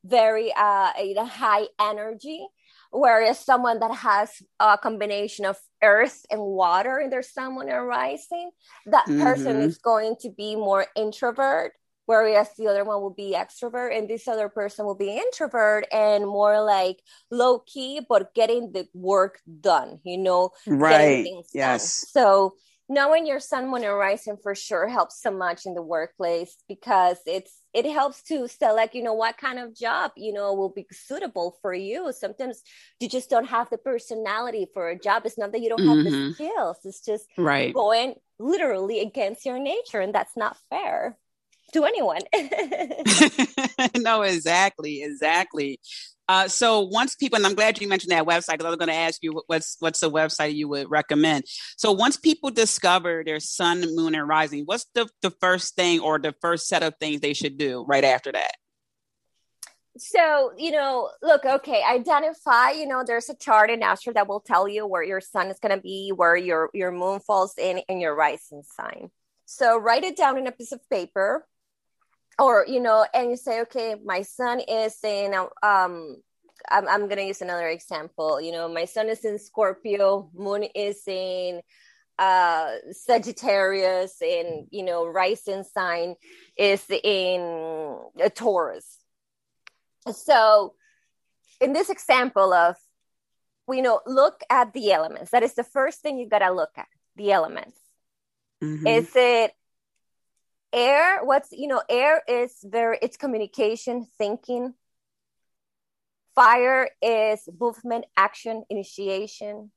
[0.04, 0.92] very uh,
[1.24, 2.46] high energy.
[2.92, 7.86] Whereas someone that has a combination of earth and water in their sun, moon, and
[7.86, 8.50] rising,
[8.86, 9.22] that mm-hmm.
[9.22, 11.72] person is going to be more introvert,
[12.06, 16.26] whereas the other one will be extrovert, and this other person will be introvert and
[16.26, 21.24] more like low key, but getting the work done, you know, right?
[21.54, 22.10] Yes.
[22.12, 22.24] Done.
[22.24, 22.54] So
[22.88, 27.18] knowing your sun, moon, and rising for sure helps so much in the workplace because
[27.24, 30.86] it's it helps to select you know what kind of job you know will be
[30.90, 32.12] suitable for you.
[32.12, 32.62] Sometimes
[32.98, 35.22] you just don't have the personality for a job.
[35.24, 36.28] It's not that you don't have mm-hmm.
[36.28, 36.76] the skills.
[36.84, 37.72] It's just right.
[37.72, 41.18] going literally against your nature and that's not fair
[41.72, 42.20] to anyone.
[43.96, 45.80] No exactly exactly
[46.30, 48.88] uh, so once people, and I'm glad you mentioned that website because I was going
[48.88, 51.42] to ask you what's what's the website you would recommend.
[51.76, 56.20] So once people discover their sun, moon, and rising, what's the the first thing or
[56.20, 58.52] the first set of things they should do right after that?
[59.98, 64.38] so you know look okay identify you know there's a chart in astro that will
[64.38, 67.78] tell you where your sun is going to be where your your moon falls in
[67.88, 69.10] in your rising sign
[69.46, 71.44] so write it down in a piece of paper
[72.40, 76.16] or you know and you say okay my son is in um
[76.70, 81.02] I'm, I'm gonna use another example you know my son is in scorpio moon is
[81.06, 81.60] in
[82.20, 86.16] uh sagittarius and you know rising sign
[86.56, 87.40] is in
[88.20, 88.98] a taurus.
[90.12, 90.74] So
[91.62, 92.76] in this example of
[93.70, 95.30] you know look at the elements.
[95.30, 97.78] That is the first thing you gotta look at the elements.
[98.62, 98.86] Mm-hmm.
[98.86, 99.52] is it
[100.72, 104.74] air what's you know air is very it's communication thinking
[106.34, 109.70] fire is movement action initiation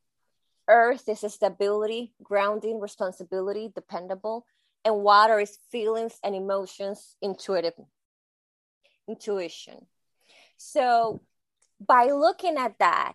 [0.69, 4.45] earth is stability grounding responsibility dependable
[4.85, 7.73] and water is feelings and emotions, intuitive
[9.07, 9.85] intuition.
[10.57, 11.21] So
[11.85, 13.13] by looking at that,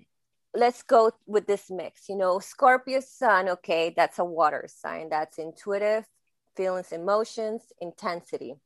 [0.55, 2.09] let's go with this mix.
[2.09, 5.11] You know, Scorpio sun, okay, that's a water sign.
[5.11, 6.05] That's intuitive,
[6.59, 8.57] feelings, emotions, intensity.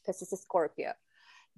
[0.00, 0.92] Because it's a Scorpio.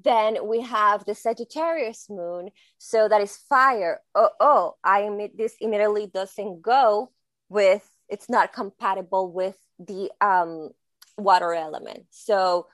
[0.03, 4.01] Then we have the Sagittarius moon, so that is fire.
[4.15, 7.13] Oh, oh, I admit this immediately doesn't go
[7.49, 7.89] with.
[8.09, 10.71] It's not compatible with the um,
[11.17, 12.07] water element.
[12.11, 12.67] So,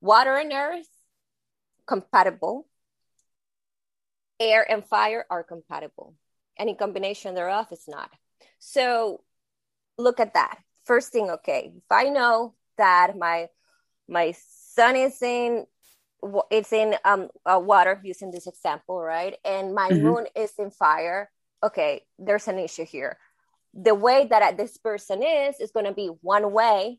[0.00, 0.88] water and earth
[1.86, 2.66] compatible.
[4.40, 6.14] Air and fire are compatible.
[6.58, 8.10] Any combination thereof is not.
[8.58, 9.22] So,
[9.96, 10.58] look at that.
[10.84, 13.48] First thing, okay, if I know that my
[14.08, 15.66] my sun is in
[16.50, 20.04] it's in um, uh, water using this example right and my mm-hmm.
[20.04, 21.30] moon is in fire
[21.62, 23.18] okay there's an issue here
[23.74, 26.98] the way that this person is is going to be one way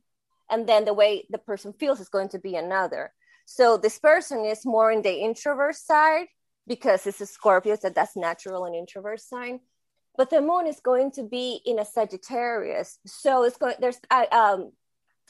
[0.52, 3.12] and then the way the person feels is going to be another
[3.46, 6.28] so this person is more in the introvert side
[6.68, 9.60] because it's a scorpio so that's natural and introvert sign
[10.18, 14.36] but the moon is going to be in a sagittarius so it's going there's a,
[14.36, 14.72] um,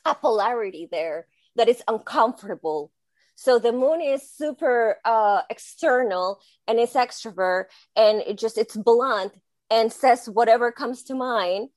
[0.06, 2.92] a polarity there that is uncomfortable
[3.36, 9.34] so the moon is super uh, external and it's extrovert and it just it's blunt
[9.70, 11.70] and says whatever comes to mind.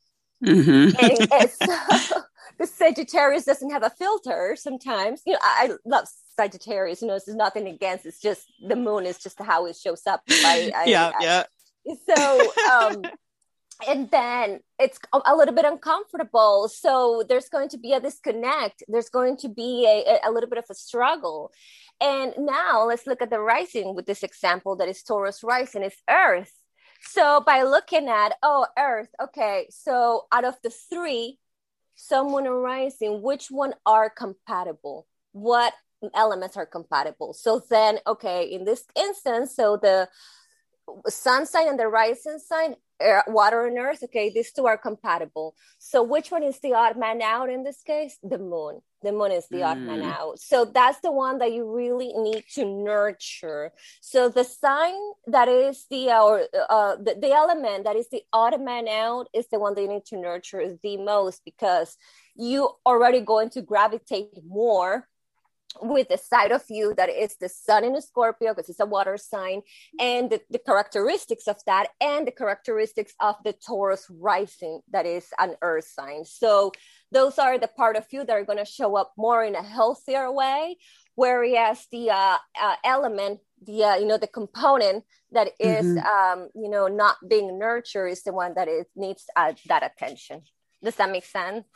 [0.44, 1.04] Mm-hmm.
[1.04, 2.20] and, and so
[2.58, 5.22] the Sagittarius doesn't have a filter sometimes.
[5.26, 7.02] You know, I, I love Sagittarius.
[7.02, 8.06] You know, this is nothing against.
[8.06, 10.22] It's just the moon is just how it shows up.
[10.30, 11.44] I, I, yeah, yeah.
[12.08, 13.02] So um,
[13.86, 16.68] and then it's a little bit uncomfortable.
[16.68, 18.82] So there's going to be a disconnect.
[18.88, 21.52] There's going to be a, a little bit of a struggle.
[22.00, 25.94] And now let's look at the rising with this example that is taurus rising is
[26.08, 26.52] earth.
[27.00, 31.38] So by looking at oh earth okay so out of the three
[31.94, 35.06] someone rising which one are compatible?
[35.32, 35.74] What
[36.14, 37.34] elements are compatible?
[37.34, 40.08] So then okay in this instance so the
[41.08, 45.54] sun sign and the rising sign air, water and earth okay these two are compatible
[45.78, 49.30] so which one is the odd man out in this case the moon the moon
[49.30, 49.66] is the mm.
[49.66, 50.12] odd man mm.
[50.12, 55.48] out so that's the one that you really need to nurture so the sign that
[55.48, 59.46] is the uh, or uh, the, the element that is the odd man out is
[59.48, 61.96] the one that you need to nurture the most because
[62.34, 65.06] you already going to gravitate more
[65.82, 68.86] with the side of you that is the sun in a Scorpio because it's a
[68.86, 69.62] water sign,
[70.00, 75.26] and the, the, characteristics of that, and the characteristics of the Taurus rising that is
[75.38, 76.24] an earth sign.
[76.24, 76.72] So
[77.12, 79.62] those are the part of you that are going to show up more in a
[79.62, 80.76] healthier way,
[81.14, 86.40] whereas the uh, uh, element, the uh, you know the component that is mm-hmm.
[86.40, 90.42] um, you know not being nurtured is the one that it needs uh, that attention.
[90.82, 91.66] Does that make sense?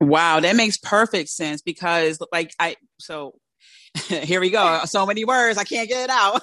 [0.00, 3.34] Wow, that makes perfect sense because like I so
[4.08, 4.80] here we go.
[4.86, 6.42] So many words, I can't get it out.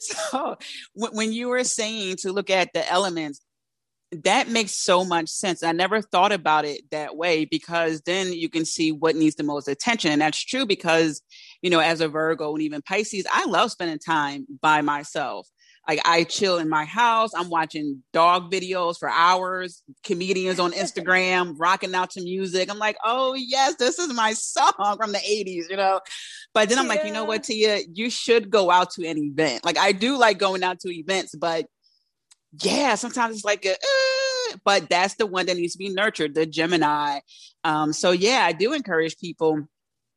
[0.00, 0.56] so
[0.94, 3.40] when you were saying to look at the elements,
[4.12, 5.62] that makes so much sense.
[5.64, 9.42] I never thought about it that way because then you can see what needs the
[9.42, 10.12] most attention.
[10.12, 11.22] And that's true because,
[11.60, 15.48] you know, as a Virgo and even Pisces, I love spending time by myself.
[15.88, 17.30] Like I chill in my house.
[17.34, 22.70] I'm watching dog videos for hours, comedians on Instagram, rocking out to music.
[22.70, 26.00] I'm like, oh yes, this is my song from the 80s, you know.
[26.52, 26.90] But then I'm yeah.
[26.90, 29.64] like, you know what, Tia, you should go out to an event.
[29.64, 31.66] Like I do like going out to events, but
[32.62, 36.34] yeah, sometimes it's like a, uh, but that's the one that needs to be nurtured,
[36.34, 37.20] the Gemini.
[37.64, 39.68] Um, so yeah, I do encourage people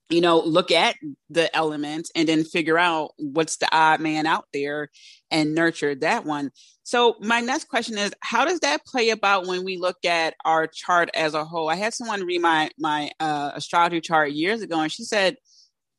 [0.10, 0.95] you know, look at
[1.30, 4.89] the element and then figure out what's the odd man out there
[5.30, 6.52] and nurture that one.
[6.84, 10.65] So my next question is, how does that play about when we look at our
[10.65, 11.69] chart as a whole?
[11.69, 15.38] I had someone read my my uh, astrology chart years ago, and she said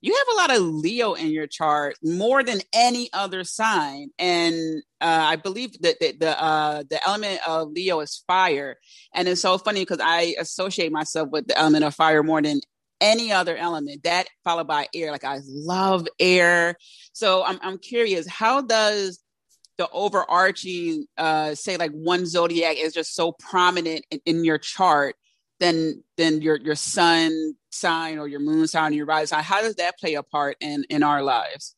[0.03, 4.83] you have a lot of Leo in your chart more than any other sign, and
[5.01, 8.77] uh, I believe that the the, uh, the element of Leo is fire,
[9.15, 12.61] and it's so funny because I associate myself with the element of fire more than
[13.01, 16.77] any other element that followed by air like i love air
[17.13, 19.21] so i'm, I'm curious how does
[19.79, 25.17] the overarching uh say like one zodiac is just so prominent in, in your chart
[25.59, 29.61] then then your your sun sign or your moon sign or your rising sign how
[29.63, 31.75] does that play a part in in our lives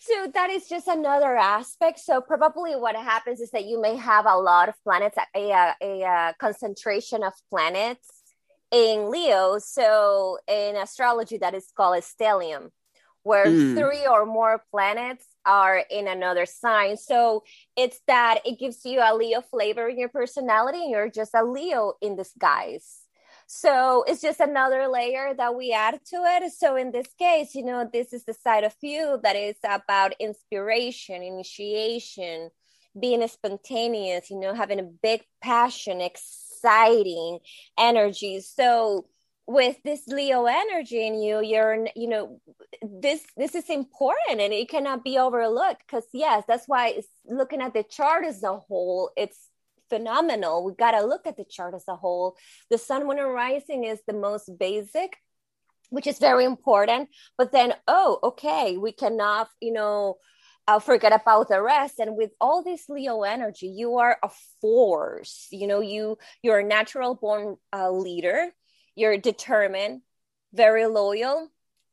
[0.00, 1.98] so that is just another aspect.
[1.98, 6.02] So probably what happens is that you may have a lot of planets, a, a,
[6.02, 8.23] a concentration of planets
[8.74, 12.70] in Leo, so in astrology, that is called a stellium,
[13.22, 13.76] where mm.
[13.76, 16.96] three or more planets are in another sign.
[16.96, 17.44] So
[17.76, 21.44] it's that it gives you a Leo flavor in your personality, and you're just a
[21.44, 23.02] Leo in disguise.
[23.46, 26.52] So it's just another layer that we add to it.
[26.52, 30.14] So in this case, you know, this is the side of you that is about
[30.18, 32.50] inspiration, initiation,
[32.98, 36.00] being spontaneous, you know, having a big passion,
[36.64, 37.38] exciting
[37.78, 38.40] energy.
[38.40, 39.06] So
[39.46, 42.40] with this leo energy in you you're you know
[42.82, 47.74] this this is important and it cannot be overlooked because yes that's why looking at
[47.74, 49.50] the chart as a whole it's
[49.90, 52.38] phenomenal we got to look at the chart as a whole
[52.70, 55.18] the sun moon and rising is the most basic
[55.90, 60.16] which is very important but then oh okay we cannot you know
[60.66, 65.46] uh, forget about the rest and with all this leo energy you are a force
[65.50, 68.50] you know you you're a natural born uh, leader
[68.94, 70.02] you're determined,
[70.52, 71.48] very loyal,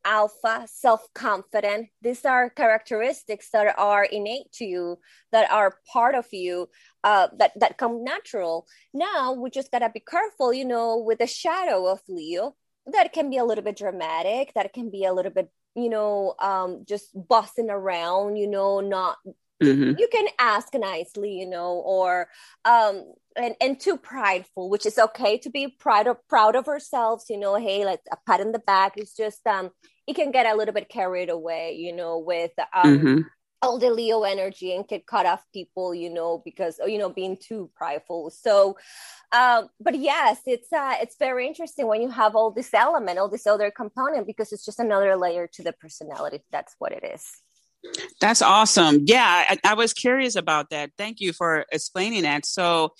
[0.05, 1.89] alpha, self confident.
[2.01, 4.99] These are characteristics that are innate to you,
[5.32, 6.69] that are part of you,
[7.03, 8.67] uh, that, that come natural.
[8.93, 12.55] Now we just got to be careful, you know, with the shadow of Leo.
[12.86, 16.36] That can be a little bit dramatic, that can be a little bit you know
[16.39, 19.17] um just bossing around you know not
[19.61, 19.99] Mm-hmm.
[19.99, 22.28] You can ask nicely, you know, or
[22.65, 23.03] um
[23.36, 27.38] and and too prideful, which is okay to be proud of proud of ourselves, you
[27.38, 27.55] know.
[27.55, 28.93] Hey, like a pat in the back.
[28.97, 29.69] It's just um,
[30.07, 32.99] it can get a little bit carried away, you know, with um.
[32.99, 33.22] Mm-hmm.
[33.62, 37.38] All the Leo energy and get cut off people, you know, because you know being
[37.38, 38.32] too prideful.
[38.32, 38.78] So,
[39.32, 43.30] um, but yes, it's uh, it's very interesting when you have all this element, all
[43.30, 46.41] this other component, because it's just another layer to the personality.
[46.51, 47.24] That's what it is.
[48.20, 49.03] That's awesome.
[49.05, 50.91] Yeah, I, I, was curious about that.
[50.97, 52.45] Thank you for explaining that.
[52.45, 52.93] So,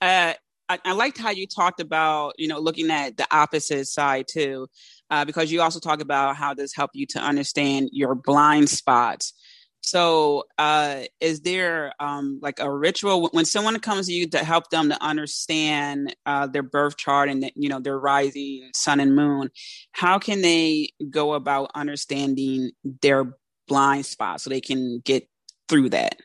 [0.00, 0.32] uh,
[0.68, 4.68] I, I, liked how you talked about, you know, looking at the opposite side too,
[5.10, 9.34] uh, because you also talk about how this helped you to understand your blind spots.
[9.82, 14.70] So, uh, is there um, like a ritual when someone comes to you to help
[14.70, 19.50] them to understand uh, their birth chart and you know their rising sun and moon?
[19.90, 22.70] How can they go about understanding
[23.02, 23.34] their
[23.66, 25.28] blind spot so they can get
[25.68, 26.16] through that?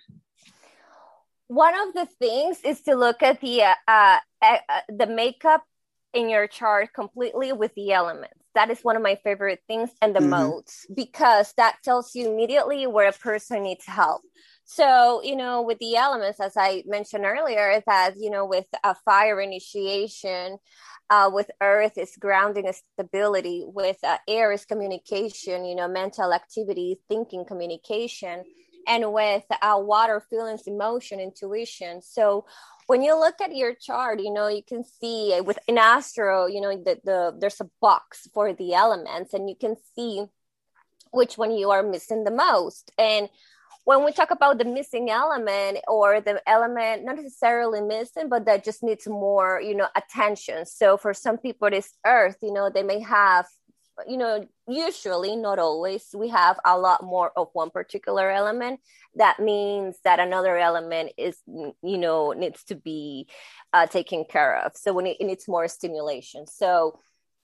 [1.48, 5.64] One of the things is to look at the uh, uh, uh, the makeup
[6.14, 8.34] in your chart completely with the elements.
[8.58, 10.32] That is one of my favorite things, and the mm-hmm.
[10.32, 14.24] modes because that tells you immediately where a person needs help.
[14.66, 18.96] So, you know, with the elements, as I mentioned earlier, that, you know, with a
[19.06, 20.58] fire initiation,
[21.10, 26.34] uh, with earth is grounding and stability with uh, air is communication you know mental
[26.34, 28.44] activity thinking communication
[28.88, 32.46] and with uh, water feelings emotion intuition so
[32.88, 36.60] when you look at your chart you know you can see with in astro you
[36.60, 40.26] know that the there's a box for the elements and you can see
[41.12, 42.92] which one you are missing the most.
[42.98, 43.30] And
[43.86, 48.64] when we talk about the missing element or the element not necessarily missing but that
[48.64, 50.66] just needs more you know attention.
[50.66, 53.46] So for some people it's earth you know they may have
[54.08, 58.80] you know usually not always we have a lot more of one particular element.
[59.16, 63.28] That means that another element is you know needs to be
[63.74, 64.74] uh, taken care of.
[64.76, 66.48] So when it, needs more stimulation.
[66.48, 67.00] So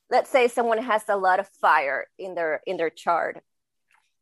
[0.09, 3.41] let's say someone has a lot of fire in their in their chart.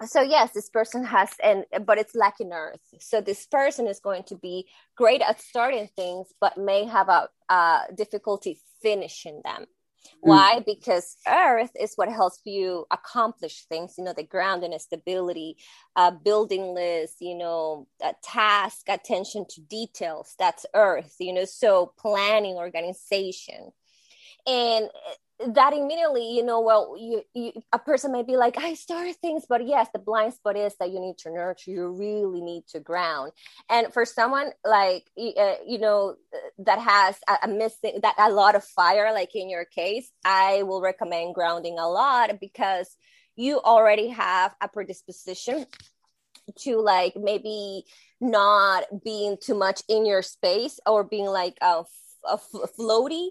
[0.06, 2.82] So yes this person has and but it's lacking earth.
[3.00, 7.30] So this person is going to be great at starting things but may have a,
[7.94, 9.66] difficulty finishing them.
[10.22, 10.62] Why?
[10.66, 15.58] Because earth is what helps you accomplish things you know the ground and stability
[15.96, 17.88] uh, building list you know
[18.24, 23.72] task attention to details that's earth you know so planning organization.
[24.48, 24.90] And
[25.48, 29.46] that immediately you know well you, you, a person may be like i start things
[29.48, 32.80] but yes the blind spot is that you need to nurture you really need to
[32.80, 33.32] ground.
[33.70, 36.16] And for someone like uh, you know
[36.60, 40.64] that has a, a, missing that a lot of fire like in your case i
[40.64, 42.96] will recommend grounding a lot because
[43.36, 45.66] you already have a predisposition
[46.60, 47.84] to like maybe
[48.20, 51.84] not being too much in your space or being like a,
[52.30, 52.38] a
[52.78, 53.30] floaty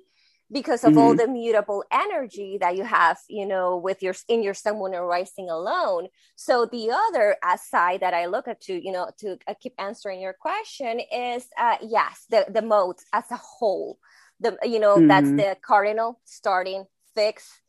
[0.52, 0.98] because of mm-hmm.
[0.98, 4.94] all the mutable energy that you have you know with your in your sun moon
[4.94, 9.38] and rising alone so the other side that i look at to you know to
[9.46, 13.98] uh, keep answering your question is uh, yes the the modes as a whole
[14.40, 15.08] the you know mm-hmm.
[15.08, 16.84] that's the cardinal starting
[17.14, 17.60] fix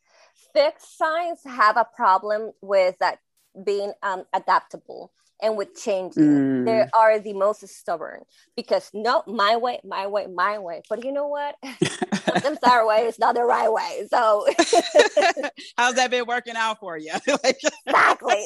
[0.54, 3.20] fixed signs have a problem with that
[3.66, 5.12] being um, adaptable
[5.42, 6.24] and with changing.
[6.24, 6.66] Mm.
[6.66, 8.22] They are the most stubborn
[8.56, 10.82] because no, my way, my way, my way.
[10.90, 11.56] But you know what?
[12.42, 14.08] Sometimes our way is not the right way.
[14.10, 14.48] So,
[15.78, 17.14] how's that been working out for you?
[17.44, 18.46] exactly.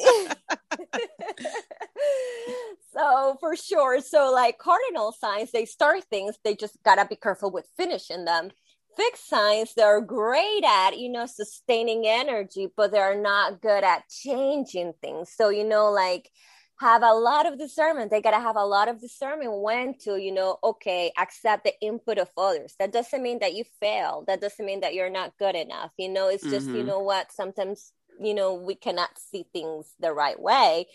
[2.92, 4.00] so for sure.
[4.00, 6.36] So like cardinal signs, they start things.
[6.44, 8.50] They just gotta be careful with finishing them
[8.96, 14.94] fixed signs they're great at you know sustaining energy but they're not good at changing
[15.02, 16.30] things so you know like
[16.78, 18.10] have a lot of discernment.
[18.10, 21.74] They got to have a lot of discernment when to you know okay accept the
[21.80, 22.74] input of others.
[22.78, 24.24] That doesn't mean that you fail.
[24.26, 25.90] That doesn't mean that you're not good enough.
[25.96, 26.76] You know it's just mm-hmm.
[26.76, 27.32] you know what?
[27.32, 30.86] Sometimes you know we cannot see things the right way.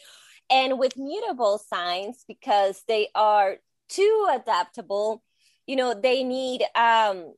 [0.50, 3.58] And with mutable signs because they are
[3.92, 5.22] too adaptable
[5.68, 7.34] you know they need um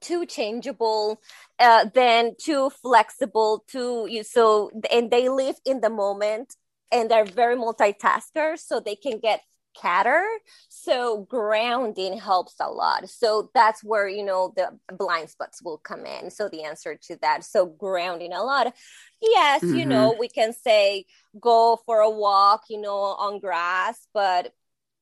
[0.00, 1.20] too changeable
[1.58, 6.56] uh, than too flexible too you so and they live in the moment
[6.92, 9.42] and they're very multitaskers so they can get
[9.76, 10.24] catter.
[10.68, 13.08] So grounding helps a lot.
[13.08, 16.30] So that's where you know the blind spots will come in.
[16.30, 17.44] So the answer to that.
[17.44, 18.74] So grounding a lot.
[19.20, 19.76] Yes mm-hmm.
[19.76, 21.04] you know we can say
[21.38, 24.52] go for a walk you know on grass but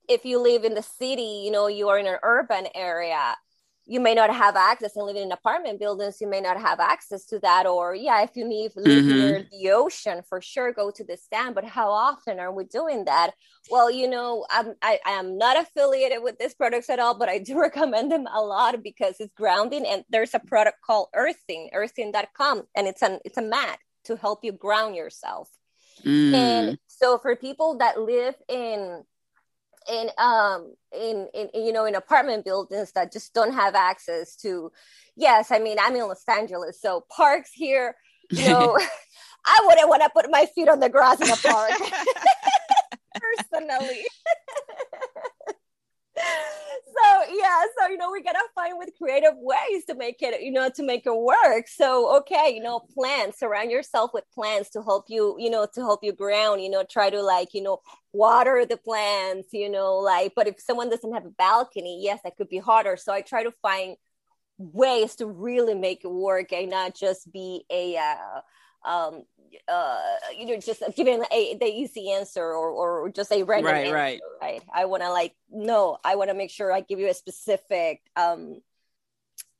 [0.08, 3.36] if you live in the city you know you are in an urban area
[3.88, 7.24] you may not have access and living in apartment buildings you may not have access
[7.24, 9.18] to that or yeah if you live, live mm-hmm.
[9.18, 13.04] near the ocean for sure go to the stand but how often are we doing
[13.06, 13.32] that
[13.70, 17.28] well you know i'm I, I am not affiliated with these products at all but
[17.28, 21.70] i do recommend them a lot because it's grounding and there's a product called earthing
[21.72, 25.48] earthing.com and it's an it's a mat to help you ground yourself
[26.04, 26.34] mm.
[26.34, 29.02] and so for people that live in
[29.88, 34.70] in um in, in you know in apartment buildings that just don't have access to
[35.16, 37.94] yes i mean i'm in los angeles so parks here
[38.30, 38.78] you know
[39.46, 41.70] i wouldn't want to put my feet on the grass in a park.
[43.50, 44.04] Personally
[46.86, 50.50] so yeah so you know we gotta find with creative ways to make it you
[50.50, 51.66] know to make it work.
[51.68, 55.80] So okay you know plants surround yourself with plants to help you you know to
[55.80, 57.80] help you ground you know try to like you know
[58.12, 62.36] water the plants you know like but if someone doesn't have a balcony yes that
[62.36, 62.96] could be harder.
[62.96, 63.96] So i try to find
[64.58, 68.40] ways to really make it work and not just be a uh,
[68.84, 69.24] um,
[69.66, 69.98] uh,
[70.36, 73.94] you know, just giving a the easy answer or or just a random right, answer,
[73.94, 74.62] right, right.
[74.72, 78.02] I want to like no, I want to make sure I give you a specific
[78.16, 78.60] um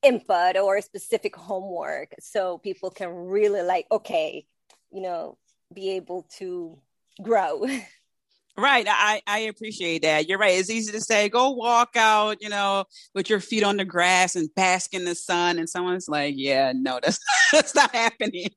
[0.03, 4.47] input or a specific homework so people can really like okay,
[4.91, 5.39] you know,
[5.73, 6.79] be able to
[7.23, 7.67] grow.
[8.59, 8.85] Right.
[8.89, 10.29] I, I appreciate that.
[10.29, 10.59] You're right.
[10.59, 14.35] It's easy to say, go walk out, you know, with your feet on the grass
[14.35, 15.61] and bask in the sun.
[15.61, 17.21] And someone's like, yeah, no, that's,
[17.53, 18.49] that's not happening.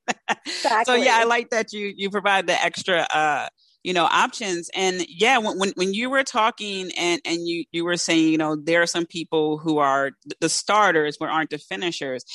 [0.47, 0.86] Exactly.
[0.86, 3.49] so yeah, I like that you, you provide the extra, uh,
[3.84, 4.72] you know, options.
[4.74, 8.39] And yeah, when, when, when you were talking and, and you, you were saying, you
[8.39, 12.26] know, there are some people who are the starters but aren't the finishers.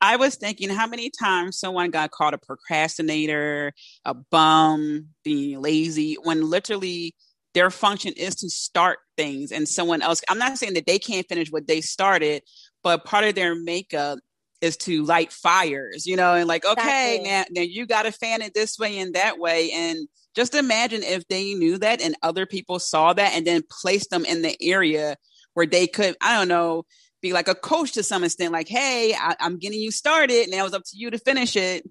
[0.00, 3.72] I was thinking how many times someone got called a procrastinator,
[4.04, 7.14] a bum, being lazy, when literally
[7.54, 10.20] their function is to start things and someone else.
[10.28, 12.42] I'm not saying that they can't finish what they started,
[12.82, 14.18] but part of their makeup
[14.60, 18.42] is to light fires, you know, and like, okay, now, now you got to fan
[18.42, 19.70] it this way and that way.
[19.72, 24.10] And just imagine if they knew that and other people saw that and then placed
[24.10, 25.16] them in the area
[25.54, 26.84] where they could, I don't know,
[27.22, 30.48] be like a coach to some extent, like, hey, I, I'm getting you started.
[30.50, 31.88] Now it's up to you to finish it.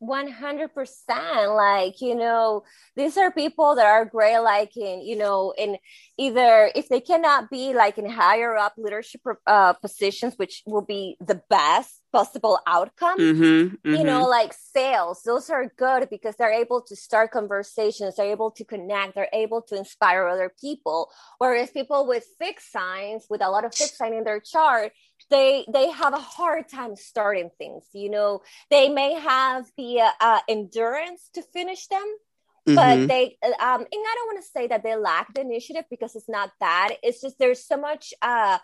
[0.00, 2.62] 100% like you know
[2.94, 5.76] these are people that are great like in you know in
[6.16, 11.16] either if they cannot be like in higher up leadership uh, positions which will be
[11.20, 13.94] the best possible outcome mm-hmm, mm-hmm.
[13.94, 14.30] you know mm-hmm.
[14.30, 19.14] like sales those are good because they're able to start conversations they're able to connect
[19.14, 23.74] they're able to inspire other people whereas people with fixed signs with a lot of
[23.74, 24.92] fixed sign in their chart
[25.30, 28.40] they they have a hard time starting things you know
[28.70, 32.16] they may have the uh, uh, endurance to finish them
[32.66, 32.74] mm-hmm.
[32.74, 36.16] but they um and i don't want to say that they lack the initiative because
[36.16, 38.58] it's not that it's just there's so much uh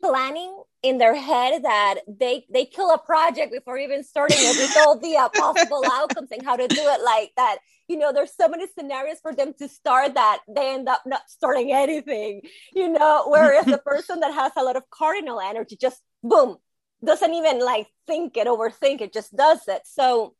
[0.00, 4.76] planning in their head that they they kill a project before even starting it with
[4.78, 7.58] all the uh, possible outcomes and how to do it like that.
[7.88, 11.22] You know there's so many scenarios for them to start that they end up not
[11.28, 12.42] starting anything
[12.72, 16.56] you know whereas the person that has a lot of cardinal energy just boom
[17.04, 19.82] doesn't even like think it overthink it just does it.
[19.84, 20.34] So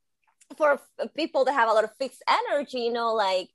[0.56, 0.80] for
[1.16, 3.48] people that have a lot of fixed energy you know like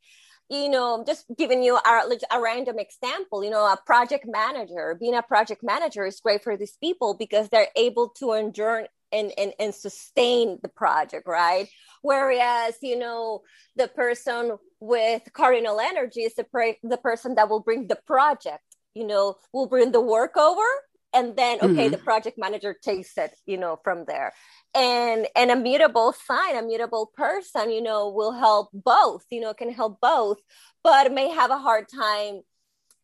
[0.49, 5.15] you know, just giving you a, a random example, you know, a project manager, being
[5.15, 9.53] a project manager is great for these people because they're able to endure and and
[9.59, 11.69] and sustain the project right
[12.01, 13.41] whereas you know
[13.75, 18.63] the person with cardinal energy is the, pra- the person that will bring the project
[18.93, 20.65] you know will bring the work over
[21.13, 21.91] and then okay mm-hmm.
[21.91, 24.33] the project manager takes it you know from there
[24.75, 29.53] and and a mutable sign a mutable person you know will help both you know
[29.53, 30.37] can help both
[30.83, 32.41] but may have a hard time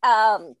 [0.02, 0.54] um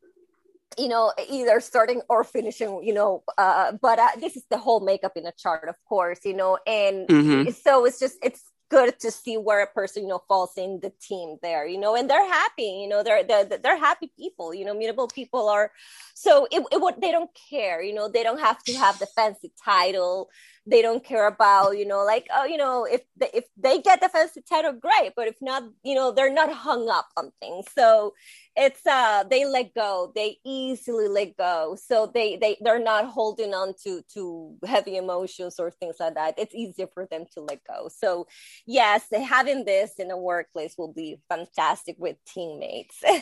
[0.78, 4.80] you know either starting or finishing you know uh but uh, this is the whole
[4.80, 7.50] makeup in a chart of course you know and mm-hmm.
[7.50, 10.90] so it's just it's good to see where a person you know falls in the
[10.98, 14.64] team there you know and they're happy you know they're they're, they're happy people you
[14.64, 15.70] know mutable people are
[16.14, 19.04] so it, it what they don't care you know they don't have to have the
[19.14, 20.30] fancy title
[20.66, 24.00] they don't care about you know like oh you know if they, if they get
[24.00, 27.66] the fancy title great but if not you know they're not hung up on things.
[27.76, 28.14] So
[28.56, 30.12] it's uh they let go.
[30.14, 31.76] They easily let go.
[31.82, 36.38] So they they they're not holding on to to heavy emotions or things like that.
[36.38, 37.88] It's easier for them to let go.
[37.88, 38.26] So
[38.66, 43.02] yes having this in a workplace will be fantastic with teammates.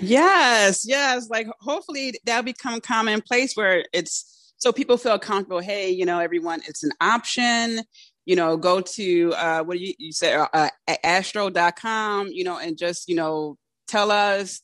[0.00, 1.28] Yes yes.
[1.28, 6.60] Like hopefully that'll become commonplace where it's so people feel comfortable hey you know everyone
[6.68, 7.82] it's an option.
[8.26, 10.68] You know go to uh what do you, you say uh, uh,
[11.02, 13.56] astro.com you know and just you know
[13.88, 14.62] tell us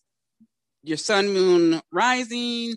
[0.86, 2.74] your sun moon rising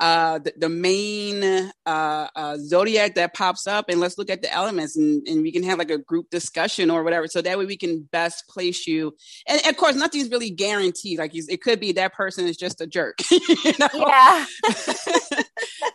[0.00, 1.42] uh the, the main
[1.86, 5.50] uh, uh, zodiac that pops up and let's look at the elements and, and we
[5.50, 7.26] can have like a group discussion or whatever.
[7.26, 9.16] So that way we can best place you.
[9.48, 11.18] And, and of course nothing's really guaranteed.
[11.18, 13.18] Like it could be that person is just a jerk
[13.94, 14.46] yeah.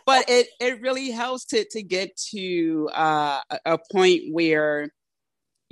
[0.06, 4.90] But it it really helps to to get to uh, a point where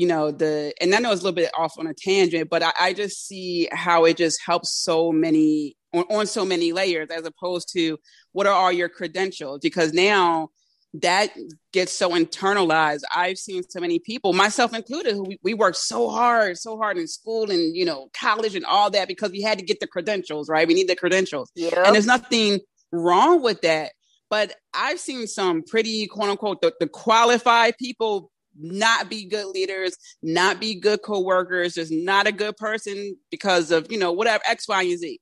[0.03, 2.61] you know the and i know it's a little bit off on a tangent but
[2.63, 7.09] i, I just see how it just helps so many on, on, so many layers
[7.11, 7.99] as opposed to
[8.33, 9.61] what are all your credentials?
[9.63, 10.49] Because now
[10.95, 11.31] that
[11.73, 13.03] gets so internalized.
[13.15, 16.99] I've seen so many people myself included who we, we worked so hard so hard
[16.99, 19.87] in school and you know college and all that because we had to get the
[19.87, 20.69] credentials right?
[20.69, 21.51] We need the credentials.
[21.55, 21.73] Yep.
[21.77, 23.93] and there's nothing wrong with that
[24.29, 29.97] but I've seen some pretty quote unquote the, the qualified people not be good leaders,
[30.23, 34.69] not be good co-workers, just not a good person because of, you know, whatever X,
[34.69, 35.21] Y, and Z.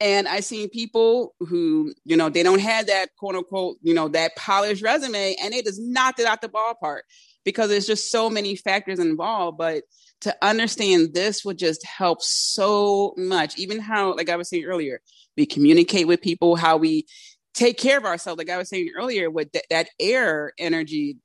[0.00, 4.08] And I seen people who, you know, they don't have that quote unquote, you know,
[4.08, 7.00] that polished resume and it is knocked it out the ballpark
[7.44, 9.58] because there's just so many factors involved.
[9.58, 9.84] But
[10.22, 13.56] to understand this would just help so much.
[13.58, 15.00] Even how, like I was saying earlier,
[15.36, 17.06] we communicate with people, how we
[17.54, 18.38] take care of ourselves.
[18.38, 21.18] Like I was saying earlier, with th- that air energy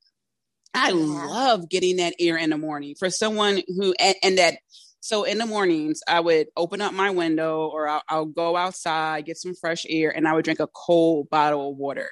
[0.73, 4.55] I love getting that air in the morning for someone who and, and, that
[5.01, 9.25] so in the mornings, I would open up my window or I'll, I'll, go outside,
[9.25, 12.09] get some fresh air, and I would drink a cold bottle of water.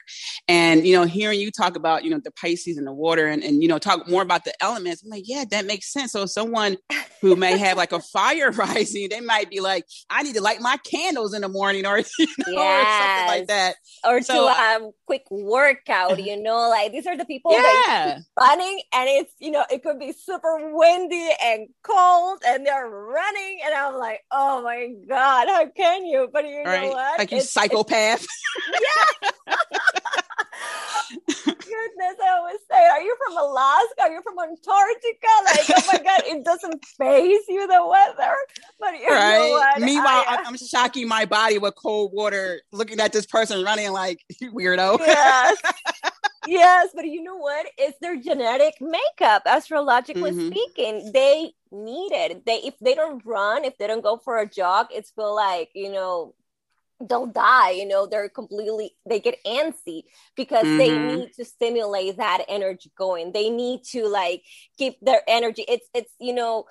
[0.48, 3.44] And, you know, hearing you talk about, you know, the Pisces and the water and,
[3.44, 6.14] and, you know, talk more about the elements, I'm like, yeah, that makes sense.
[6.14, 6.78] So someone
[7.22, 10.62] who may have like a fire rising, they might be like, I need to light
[10.62, 12.86] my candles in the morning or, you know, yes.
[12.86, 13.76] or something like that.
[14.06, 17.62] Or so, to have um, quick workout, you know, like these are the people yeah.
[17.62, 22.77] that running and it's, you know, it could be super windy and cold and they're
[22.84, 26.30] running, and I'm like, oh my god, how can you?
[26.32, 26.84] But you right.
[26.84, 27.20] know what?
[27.20, 28.24] Like you it's, psychopath.
[28.24, 28.82] It's,
[29.52, 29.56] yeah.
[31.38, 34.02] Goodness, I always say, are you from Alaska?
[34.02, 35.28] Are you from Antarctica?
[35.46, 38.36] Like, oh my god, it doesn't faze you the weather.
[38.80, 39.38] But you right.
[39.38, 39.82] know what?
[39.82, 44.24] Meanwhile, I, am shocking my body with cold water, looking at this person running like
[44.42, 45.00] weirdo.
[45.00, 45.58] Yes.
[46.48, 47.68] yes, but you know what?
[47.78, 50.48] It's their genetic makeup, astrologically mm-hmm.
[50.48, 51.12] speaking.
[51.14, 52.46] They need it.
[52.46, 55.70] They if they don't run, if they don't go for a jog, it's feel like
[55.74, 56.34] you know
[57.00, 57.72] they'll die.
[57.72, 60.04] You know they're completely they get antsy
[60.36, 60.78] because mm-hmm.
[60.78, 63.32] they need to stimulate that energy going.
[63.32, 64.44] They need to like
[64.78, 65.66] keep their energy.
[65.68, 66.66] It's it's you know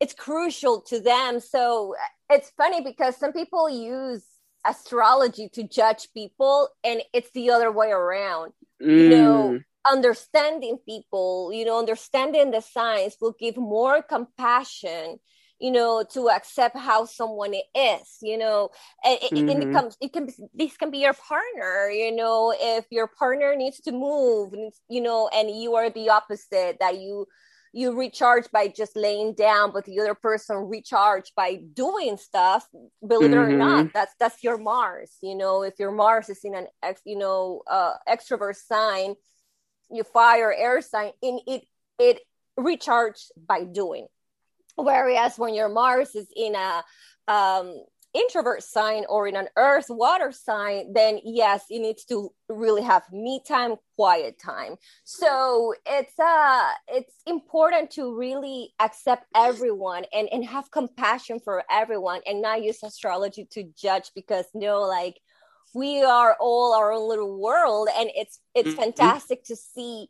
[0.00, 1.40] it's crucial to them.
[1.40, 1.94] So
[2.30, 4.24] it's funny because some people use
[4.64, 8.52] astrology to judge people and it's the other way around.
[8.80, 9.64] You know mm.
[9.90, 15.18] understanding people you know understanding the signs will give more compassion
[15.60, 18.70] you know to accept how someone is you know
[19.04, 19.48] and, mm-hmm.
[19.48, 23.54] and it comes it can this can be your partner you know if your partner
[23.56, 24.52] needs to move
[24.88, 27.26] you know and you are the opposite that you
[27.74, 32.66] you recharge by just laying down but the other person recharge by doing stuff
[33.06, 33.38] believe mm-hmm.
[33.38, 33.58] it or mm-hmm.
[33.58, 37.18] not that's that's your mars you know if your mars is in an ex you
[37.18, 39.14] know uh extrovert sign
[39.90, 41.62] you fire air sign in it
[41.98, 42.20] it
[42.56, 44.06] recharge by doing
[44.76, 46.84] whereas when your mars is in a
[47.26, 47.74] um
[48.14, 53.02] introvert sign or in an earth water sign then yes you need to really have
[53.12, 60.44] me time quiet time so it's uh it's important to really accept everyone and and
[60.44, 65.18] have compassion for everyone and not use astrology to judge because no like
[65.74, 68.80] we are all our own little world and it's it's mm-hmm.
[68.80, 70.08] fantastic to see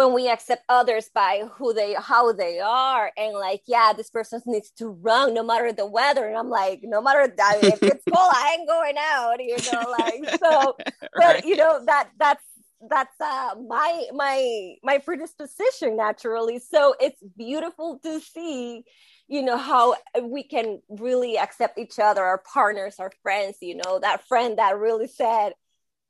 [0.00, 3.12] when we accept others by who they how they are.
[3.18, 6.26] And like yeah this person needs to run no matter the weather.
[6.26, 9.94] And i'm like no matter that if it's cold i ain't going out you know
[9.98, 10.76] like so
[11.14, 12.44] but you know that that's
[12.88, 16.58] that's uh my my my predisposition naturally.
[16.58, 18.84] So it's beautiful to see
[19.28, 24.00] you know how we can really accept each other our partners our friends you know
[24.00, 25.52] that friend that really said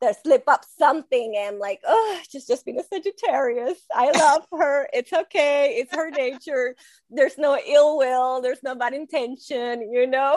[0.01, 3.78] that slip up something and like oh just just being a sagittarius.
[3.94, 4.88] I love her.
[4.92, 5.76] It's okay.
[5.78, 6.74] It's her nature.
[7.11, 8.40] There's no ill will.
[8.40, 10.36] There's no bad intention you know?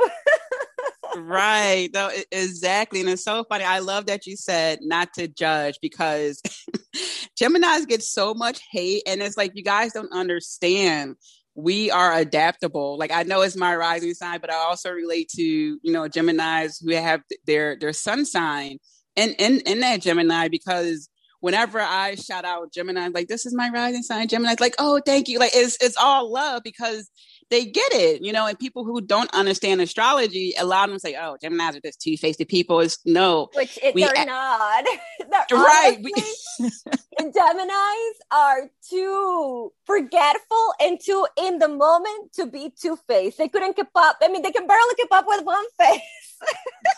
[1.16, 1.90] Right.
[1.94, 3.02] No exactly.
[3.02, 3.64] And it's so funny.
[3.64, 6.42] I love that you said not to judge because
[7.40, 11.16] geminis get so much hate and it's like you guys don't understand.
[11.56, 12.98] We are adaptable.
[12.98, 16.84] Like I know it's my rising sign, but I also relate to, you know, Geminis
[16.84, 18.80] who have their their sun sign
[19.16, 21.10] in in in that Gemini because
[21.44, 25.28] whenever I shout out Gemini, like this is my rising sign, Gemini's like, oh, thank
[25.28, 25.40] you.
[25.40, 27.10] Like it's it's all love because
[27.50, 31.00] they get it, you know, and people who don't understand astrology, a lot of them
[31.00, 32.80] say, oh, Geminis are just two faced people.
[32.80, 33.50] It's no.
[33.54, 34.86] Which it, we, they're not.
[35.20, 35.98] they're right.
[35.98, 36.72] Honestly,
[37.20, 43.38] Geminis are too forgetful and too in the moment to be two faced.
[43.38, 44.18] They couldn't keep up.
[44.22, 46.02] I mean, they can barely keep up with one face.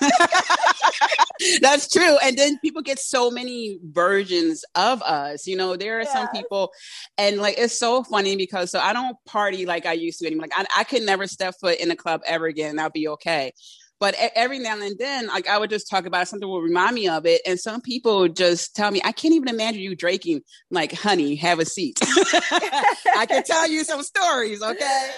[1.61, 2.17] That's true.
[2.23, 5.47] And then people get so many versions of us.
[5.47, 6.13] You know, there are yeah.
[6.13, 6.71] some people,
[7.17, 10.47] and like it's so funny because so I don't party like I used to anymore.
[10.49, 12.79] Like I, I could never step foot in a club ever again.
[12.79, 13.53] I'll be okay.
[13.97, 17.07] But every now and then, like I would just talk about something will remind me
[17.07, 17.41] of it.
[17.47, 20.35] And some people just tell me, I can't even imagine you drinking.
[20.35, 20.41] I'm
[20.71, 21.99] like, honey, have a seat.
[22.03, 25.11] I can tell you some stories, okay?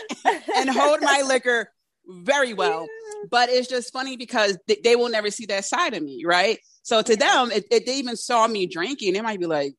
[0.56, 1.72] and hold my liquor
[2.08, 2.88] very well.
[3.30, 6.60] But it's just funny because th- they will never see that side of me, right?
[6.84, 9.74] So to them, if, if they even saw me drinking, they might be like,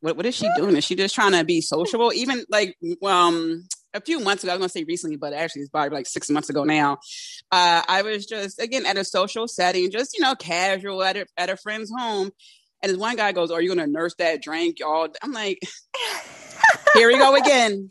[0.00, 0.76] what, what is she doing?
[0.76, 2.12] Is she just trying to be sociable?
[2.12, 5.70] Even like um a few months ago, I was gonna say recently, but actually it's
[5.70, 6.98] probably like six months ago now.
[7.50, 11.26] Uh, I was just again at a social setting, just you know, casual at a,
[11.38, 12.30] at a friend's home,
[12.82, 15.58] and this one guy goes, "Are you gonna nurse that drink?" y'all?" I'm like,
[16.94, 17.90] "Here we go again."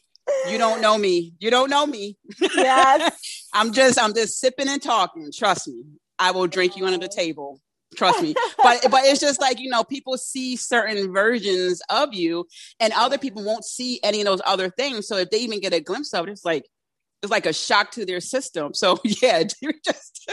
[0.49, 1.33] You don't know me.
[1.39, 2.17] You don't know me.
[2.39, 3.47] Yes.
[3.53, 5.31] I'm just I'm just sipping and talking.
[5.33, 5.83] Trust me.
[6.19, 7.59] I will drink you under the table.
[7.95, 8.33] Trust me.
[8.57, 12.47] but but it's just like, you know, people see certain versions of you
[12.79, 15.07] and other people won't see any of those other things.
[15.07, 16.65] So if they even get a glimpse of it, it's like
[17.23, 18.73] it's like a shock to their system.
[18.73, 20.31] So yeah, you're just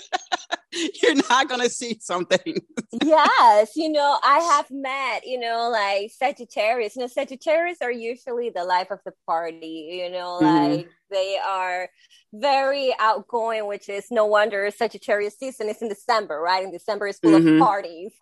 [1.03, 2.57] you're not gonna see something.
[3.03, 6.97] yes, you know, I have met, you know, like Sagittarius.
[6.97, 10.75] You know, Sagittarius are usually the life of the party, you know, mm-hmm.
[10.75, 11.89] like they are
[12.33, 16.63] very outgoing, which is no wonder Sagittarius season is in December, right?
[16.63, 17.55] And December is full mm-hmm.
[17.55, 18.13] of parties.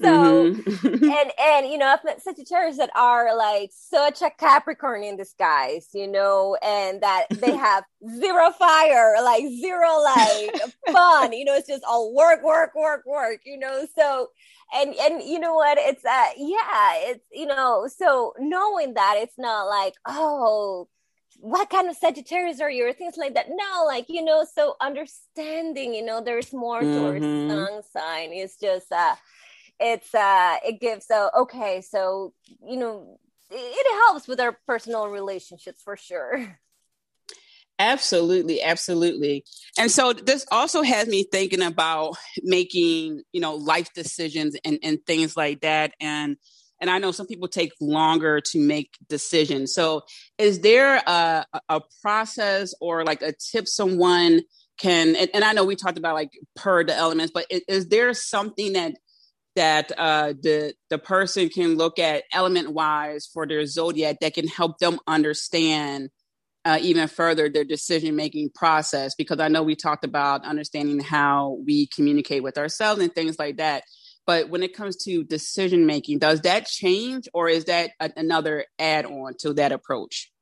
[0.00, 0.86] So mm-hmm.
[1.04, 5.88] and and you know, I've met Sagittarius that are like such a Capricorn in disguise,
[5.92, 7.84] you know, and that they have
[8.18, 10.60] zero fire, like zero like
[10.90, 13.86] fun, you know, it's just all work, work, work, work, you know.
[13.94, 14.30] So
[14.74, 15.76] and and you know what?
[15.78, 20.88] It's uh yeah, it's you know, so knowing that it's not like, oh,
[21.40, 23.48] what kind of Sagittarius are you or things like that.
[23.50, 26.90] No, like you know, so understanding, you know, there's more mm-hmm.
[26.90, 28.32] to our sun sign.
[28.32, 29.16] It's just uh
[29.80, 32.32] it's uh it gives so okay so
[32.66, 33.18] you know
[33.50, 36.58] it helps with our personal relationships for sure.
[37.78, 39.44] Absolutely absolutely.
[39.76, 45.04] And so this also has me thinking about making you know life decisions and and
[45.06, 45.92] things like that.
[46.00, 46.36] And
[46.80, 49.74] and i know some people take longer to make decisions.
[49.74, 50.02] So
[50.38, 54.42] is there a, a process or like a tip someone
[54.78, 57.88] can and, and i know we talked about like per the elements but is, is
[57.88, 58.96] there something that
[59.56, 64.48] that uh, the the person can look at element wise for their zodiac that can
[64.48, 66.10] help them understand
[66.64, 71.58] uh, even further their decision making process because I know we talked about understanding how
[71.64, 73.84] we communicate with ourselves and things like that.
[74.26, 78.64] But when it comes to decision making, does that change or is that a- another
[78.78, 80.32] add on to that approach?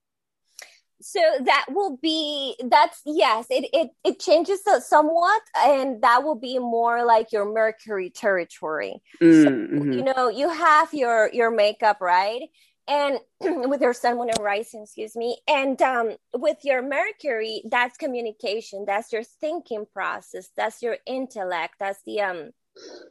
[1.02, 6.58] So that will be that's yes it it, it changes somewhat and that will be
[6.58, 9.02] more like your mercury territory.
[9.20, 9.90] Mm, mm-hmm.
[9.90, 12.42] so, you know you have your your makeup right?
[12.88, 15.38] And with your sun moon and rising excuse me.
[15.48, 22.00] And um, with your mercury that's communication that's your thinking process that's your intellect that's
[22.06, 22.50] the um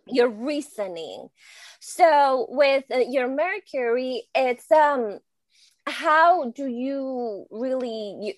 [0.07, 1.27] your reasoning.
[1.79, 5.19] So with uh, your mercury it's um
[5.91, 8.33] how do you really you,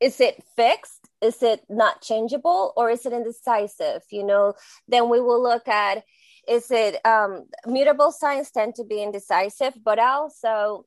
[0.00, 1.08] is it fixed?
[1.20, 2.72] Is it not changeable?
[2.76, 4.02] Or is it indecisive?
[4.10, 4.54] You know
[4.88, 6.04] then we will look at
[6.48, 10.84] is it um, mutable signs tend to be indecisive but also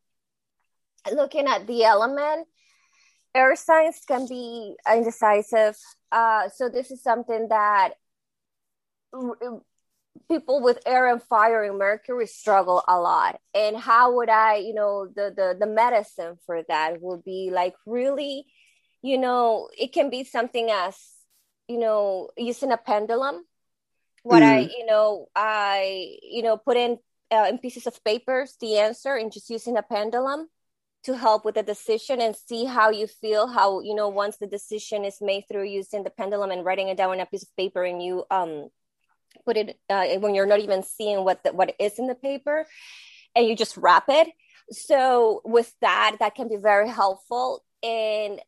[1.14, 2.48] looking at the element
[3.36, 5.78] air signs can be indecisive.
[6.12, 7.92] Uh, so this is something that
[10.28, 14.74] people with air and fire and mercury struggle a lot and how would i you
[14.74, 18.46] know the the, the medicine for that would be like really
[19.02, 20.96] you know it can be something as
[21.68, 23.44] you know using a pendulum
[24.24, 24.48] what mm.
[24.48, 26.98] i you know i you know put in
[27.32, 30.48] uh, in pieces of papers the answer and just using a pendulum
[31.04, 34.48] to help with the decision and see how you feel how you know once the
[34.48, 37.56] decision is made through using the pendulum and writing it down on a piece of
[37.56, 38.70] paper and you um
[39.44, 42.66] put it uh, when you're not even seeing what the, what is in the paper
[43.36, 44.28] and you just wrap it
[44.72, 48.40] so with that that can be very helpful and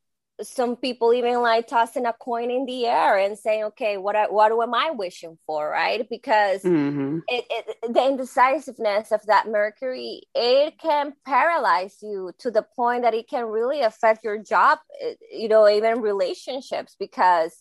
[0.41, 4.27] some people even like tossing a coin in the air and saying, "Okay, what I,
[4.27, 6.07] what am I wishing for?" Right?
[6.09, 7.19] Because mm-hmm.
[7.27, 13.15] it, it, the indecisiveness of that Mercury it can paralyze you to the point that
[13.15, 16.95] it can really affect your job, eh, you know, even relationships.
[16.99, 17.51] Because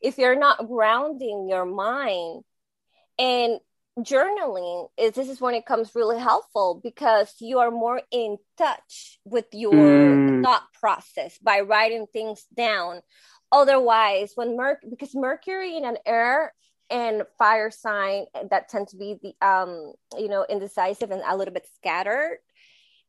[0.00, 2.44] if you're not grounding your mind
[3.18, 3.60] and
[4.00, 9.20] journaling is this is when it comes really helpful because you are more in touch
[9.24, 10.42] with your mm.
[10.42, 13.00] thought process by writing things down
[13.52, 16.52] otherwise when merc because mercury in an air
[16.90, 21.54] and fire sign that tend to be the um you know indecisive and a little
[21.54, 22.38] bit scattered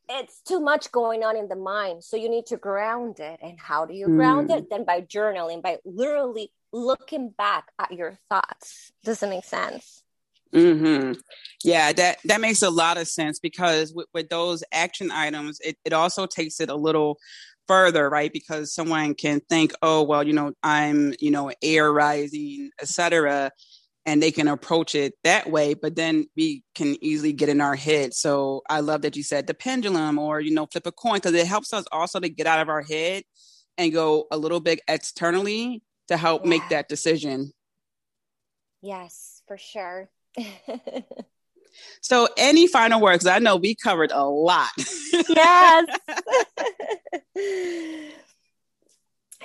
[0.08, 3.60] it's too much going on in the mind so you need to ground it and
[3.60, 4.18] how do you mm.
[4.18, 9.46] ground it then by journaling by literally looking back at your thoughts does it make
[9.46, 10.04] sense
[10.54, 11.14] Mm-hmm.
[11.66, 15.78] Yeah, that that makes a lot of sense because with, with those action items, it,
[15.84, 17.18] it also takes it a little
[17.68, 18.32] further, right?
[18.32, 23.52] Because someone can think, oh, well, you know, I'm, you know, air rising, etc.,
[24.06, 25.74] and they can approach it that way.
[25.74, 28.14] But then we can easily get in our head.
[28.14, 31.34] So I love that you said the pendulum or you know, flip a coin because
[31.34, 33.24] it helps us also to get out of our head
[33.78, 36.50] and go a little bit externally to help yeah.
[36.50, 37.52] make that decision.
[38.82, 40.10] Yes, for sure.
[42.02, 43.26] so, any final words?
[43.26, 44.70] I know we covered a lot.
[45.30, 45.86] yes.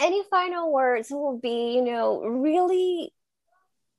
[0.01, 3.13] any final words will be, you know, really,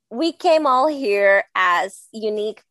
[0.10, 2.64] we came all here as unique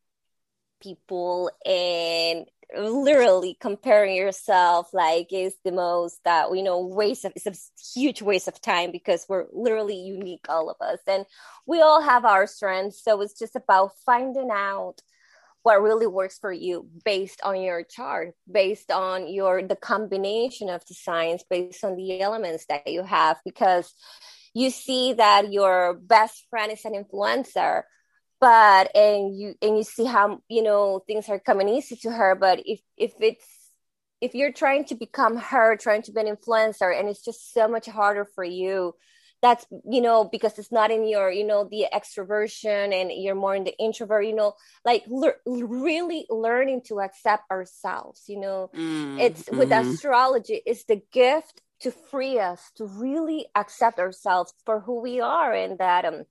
[0.83, 2.47] people and
[2.79, 8.23] literally comparing yourself like is the most that we know waste of it's a huge
[8.23, 11.25] waste of time because we're literally unique all of us and
[11.67, 13.03] we all have our strengths.
[13.03, 14.97] So it's just about finding out
[15.63, 20.83] what really works for you based on your chart based on your the combination of
[20.87, 23.93] the signs based on the elements that you have because
[24.55, 27.83] you see that your best friend is an influencer
[28.41, 32.35] but and you and you see how you know things are coming easy to her
[32.35, 33.47] but if if it's
[34.21, 37.69] if you're trying to become her trying to be an influencer and it's just so
[37.69, 38.95] much harder for you
[39.43, 43.55] that's you know because it's not in your you know the extroversion and you're more
[43.55, 49.19] in the introvert you know like le- really learning to accept ourselves you know mm,
[49.19, 49.59] it's mm-hmm.
[49.59, 55.21] with astrology it's the gift to free us to really accept ourselves for who we
[55.21, 56.25] are and that um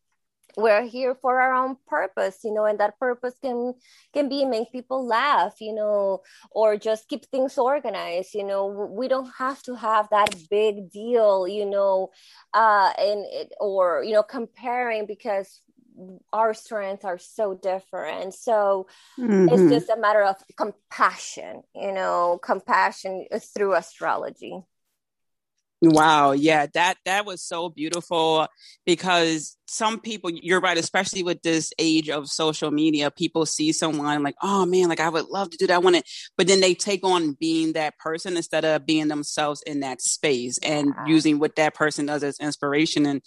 [0.57, 3.73] we're here for our own purpose you know and that purpose can
[4.13, 6.21] can be make people laugh you know
[6.51, 8.67] or just keep things organized you know.
[8.89, 12.09] We don't have to have that big deal you know
[12.53, 15.61] uh and it, or you know comparing because
[16.31, 18.33] our strengths are so different.
[18.33, 18.87] So
[19.19, 19.49] mm-hmm.
[19.49, 24.63] it's just a matter of compassion you know compassion through astrology
[25.81, 28.47] Wow, yeah, that that was so beautiful
[28.85, 34.21] because some people you're right, especially with this age of social media, people see someone
[34.21, 35.75] like, "Oh man, like I would love to do that.
[35.75, 36.03] I want it."
[36.35, 40.57] But then they take on being that person instead of being themselves in that space
[40.63, 43.21] and using what that person does as inspiration and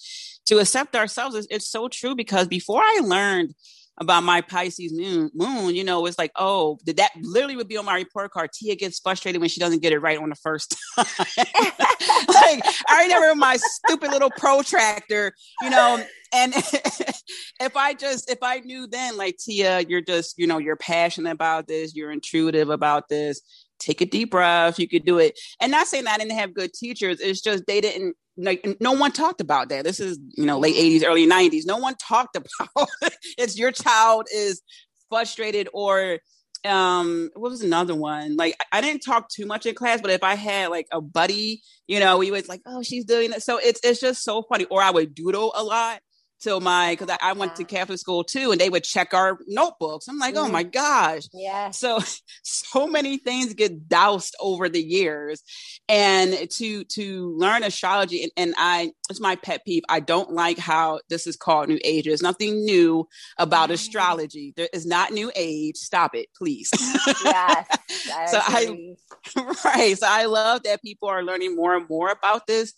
[0.47, 3.55] to accept ourselves is it's so true because before I learned
[3.99, 7.77] about my Pisces moon, moon, you know, it's like, oh, did that literally would be
[7.77, 8.51] on my report card.
[8.53, 11.07] Tia gets frustrated when she doesn't get it right on the first time.
[11.37, 16.55] like, I remember my stupid little protractor, you know, and
[17.61, 21.31] if I just, if I knew then, like, Tia, you're just, you know, you're passionate
[21.31, 23.43] about this, you're intuitive about this,
[23.83, 24.79] take a deep breath.
[24.79, 25.39] You could do it.
[25.61, 27.21] And not saying that I didn't have good teachers.
[27.21, 29.85] It's just they didn't like no one talked about that.
[29.85, 31.67] This is, you know, late 80s, early 90s.
[31.67, 32.89] No one talked about
[33.37, 34.63] it's your child is
[35.11, 36.19] frustrated or
[36.65, 40.23] um what was another one like I, didn't talk too much in class but if
[40.23, 43.59] i had like a buddy you know we was like oh she's doing it so
[43.59, 45.99] it's it's just so funny or i would doodle a lot
[46.43, 49.39] till my because I, I, went to Catholic school too, and they would check our
[49.47, 50.09] notebooks.
[50.09, 50.39] I'm like, mm.
[50.39, 51.71] oh my gosh, yeah.
[51.71, 52.01] So
[52.43, 55.43] so many things get doused over the years,
[55.89, 59.83] and to to learn astrology, and, and I it's my pet peeve.
[59.89, 62.05] I don't like how this is called New Age.
[62.05, 63.75] There's nothing new about mm.
[63.75, 64.53] astrology.
[64.57, 65.77] There is not New Age.
[65.77, 66.71] Stop it, please.
[67.25, 67.67] yes.
[68.13, 68.95] I so I
[69.65, 69.97] right.
[69.97, 72.75] So I love that people are learning more and more about this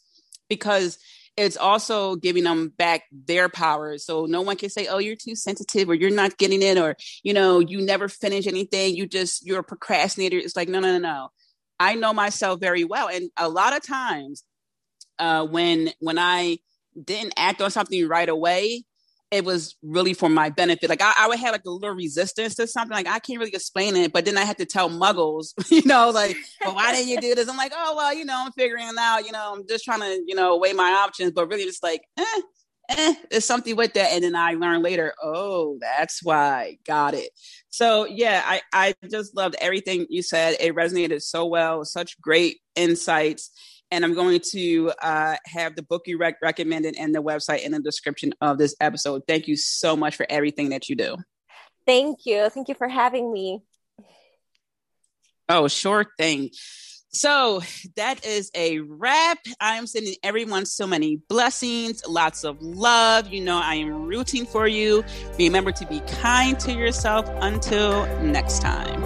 [0.48, 0.98] because
[1.36, 3.98] it's also giving them back their power.
[3.98, 6.96] So no one can say, oh, you're too sensitive or you're not getting it or,
[7.22, 8.94] you know, you never finish anything.
[8.94, 10.36] You just, you're a procrastinator.
[10.36, 11.28] It's like, no, no, no, no.
[11.80, 13.08] I know myself very well.
[13.08, 14.44] And a lot of times
[15.18, 16.58] uh, when, when I
[17.02, 18.84] didn't act on something right away,
[19.34, 20.88] it was really for my benefit.
[20.88, 22.94] Like I, I, would have like a little resistance to something.
[22.94, 26.10] Like I can't really explain it, but then I had to tell muggles, you know,
[26.10, 27.48] like, well, why didn't you do this?
[27.48, 29.26] I'm like, oh well, you know, I'm figuring it out.
[29.26, 32.02] You know, I'm just trying to, you know, weigh my options, but really just like,
[32.16, 32.40] eh,
[32.90, 34.12] eh, there's something with that.
[34.12, 36.78] And then I learned later, oh, that's why.
[36.86, 37.30] Got it.
[37.70, 40.56] So yeah, I, I just loved everything you said.
[40.60, 43.50] It resonated so well, such great insights
[43.94, 47.70] and I'm going to uh, have the book you rec- recommended and the website in
[47.70, 49.22] the description of this episode.
[49.28, 51.16] Thank you so much for everything that you do.
[51.86, 52.48] Thank you.
[52.50, 53.62] Thank you for having me.
[55.48, 56.50] Oh, sure thing.
[57.10, 57.62] So
[57.94, 59.38] that is a wrap.
[59.60, 63.28] I am sending everyone so many blessings, lots of love.
[63.28, 65.04] You know, I am rooting for you.
[65.38, 69.02] Remember to be kind to yourself until next time.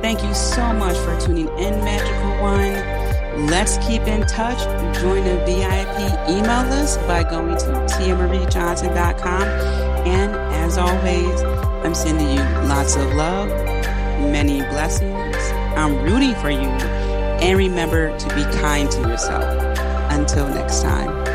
[0.00, 2.97] Thank you so much for tuning in, Magical One.
[3.46, 4.58] Let's keep in touch.
[5.00, 9.42] Join the VIP email list by going to tiamariejohnson.com.
[10.06, 11.42] And as always,
[11.84, 13.48] I'm sending you lots of love,
[14.32, 15.36] many blessings.
[15.76, 16.68] I'm rooting for you.
[17.38, 19.44] And remember to be kind to yourself.
[20.10, 21.27] Until next time.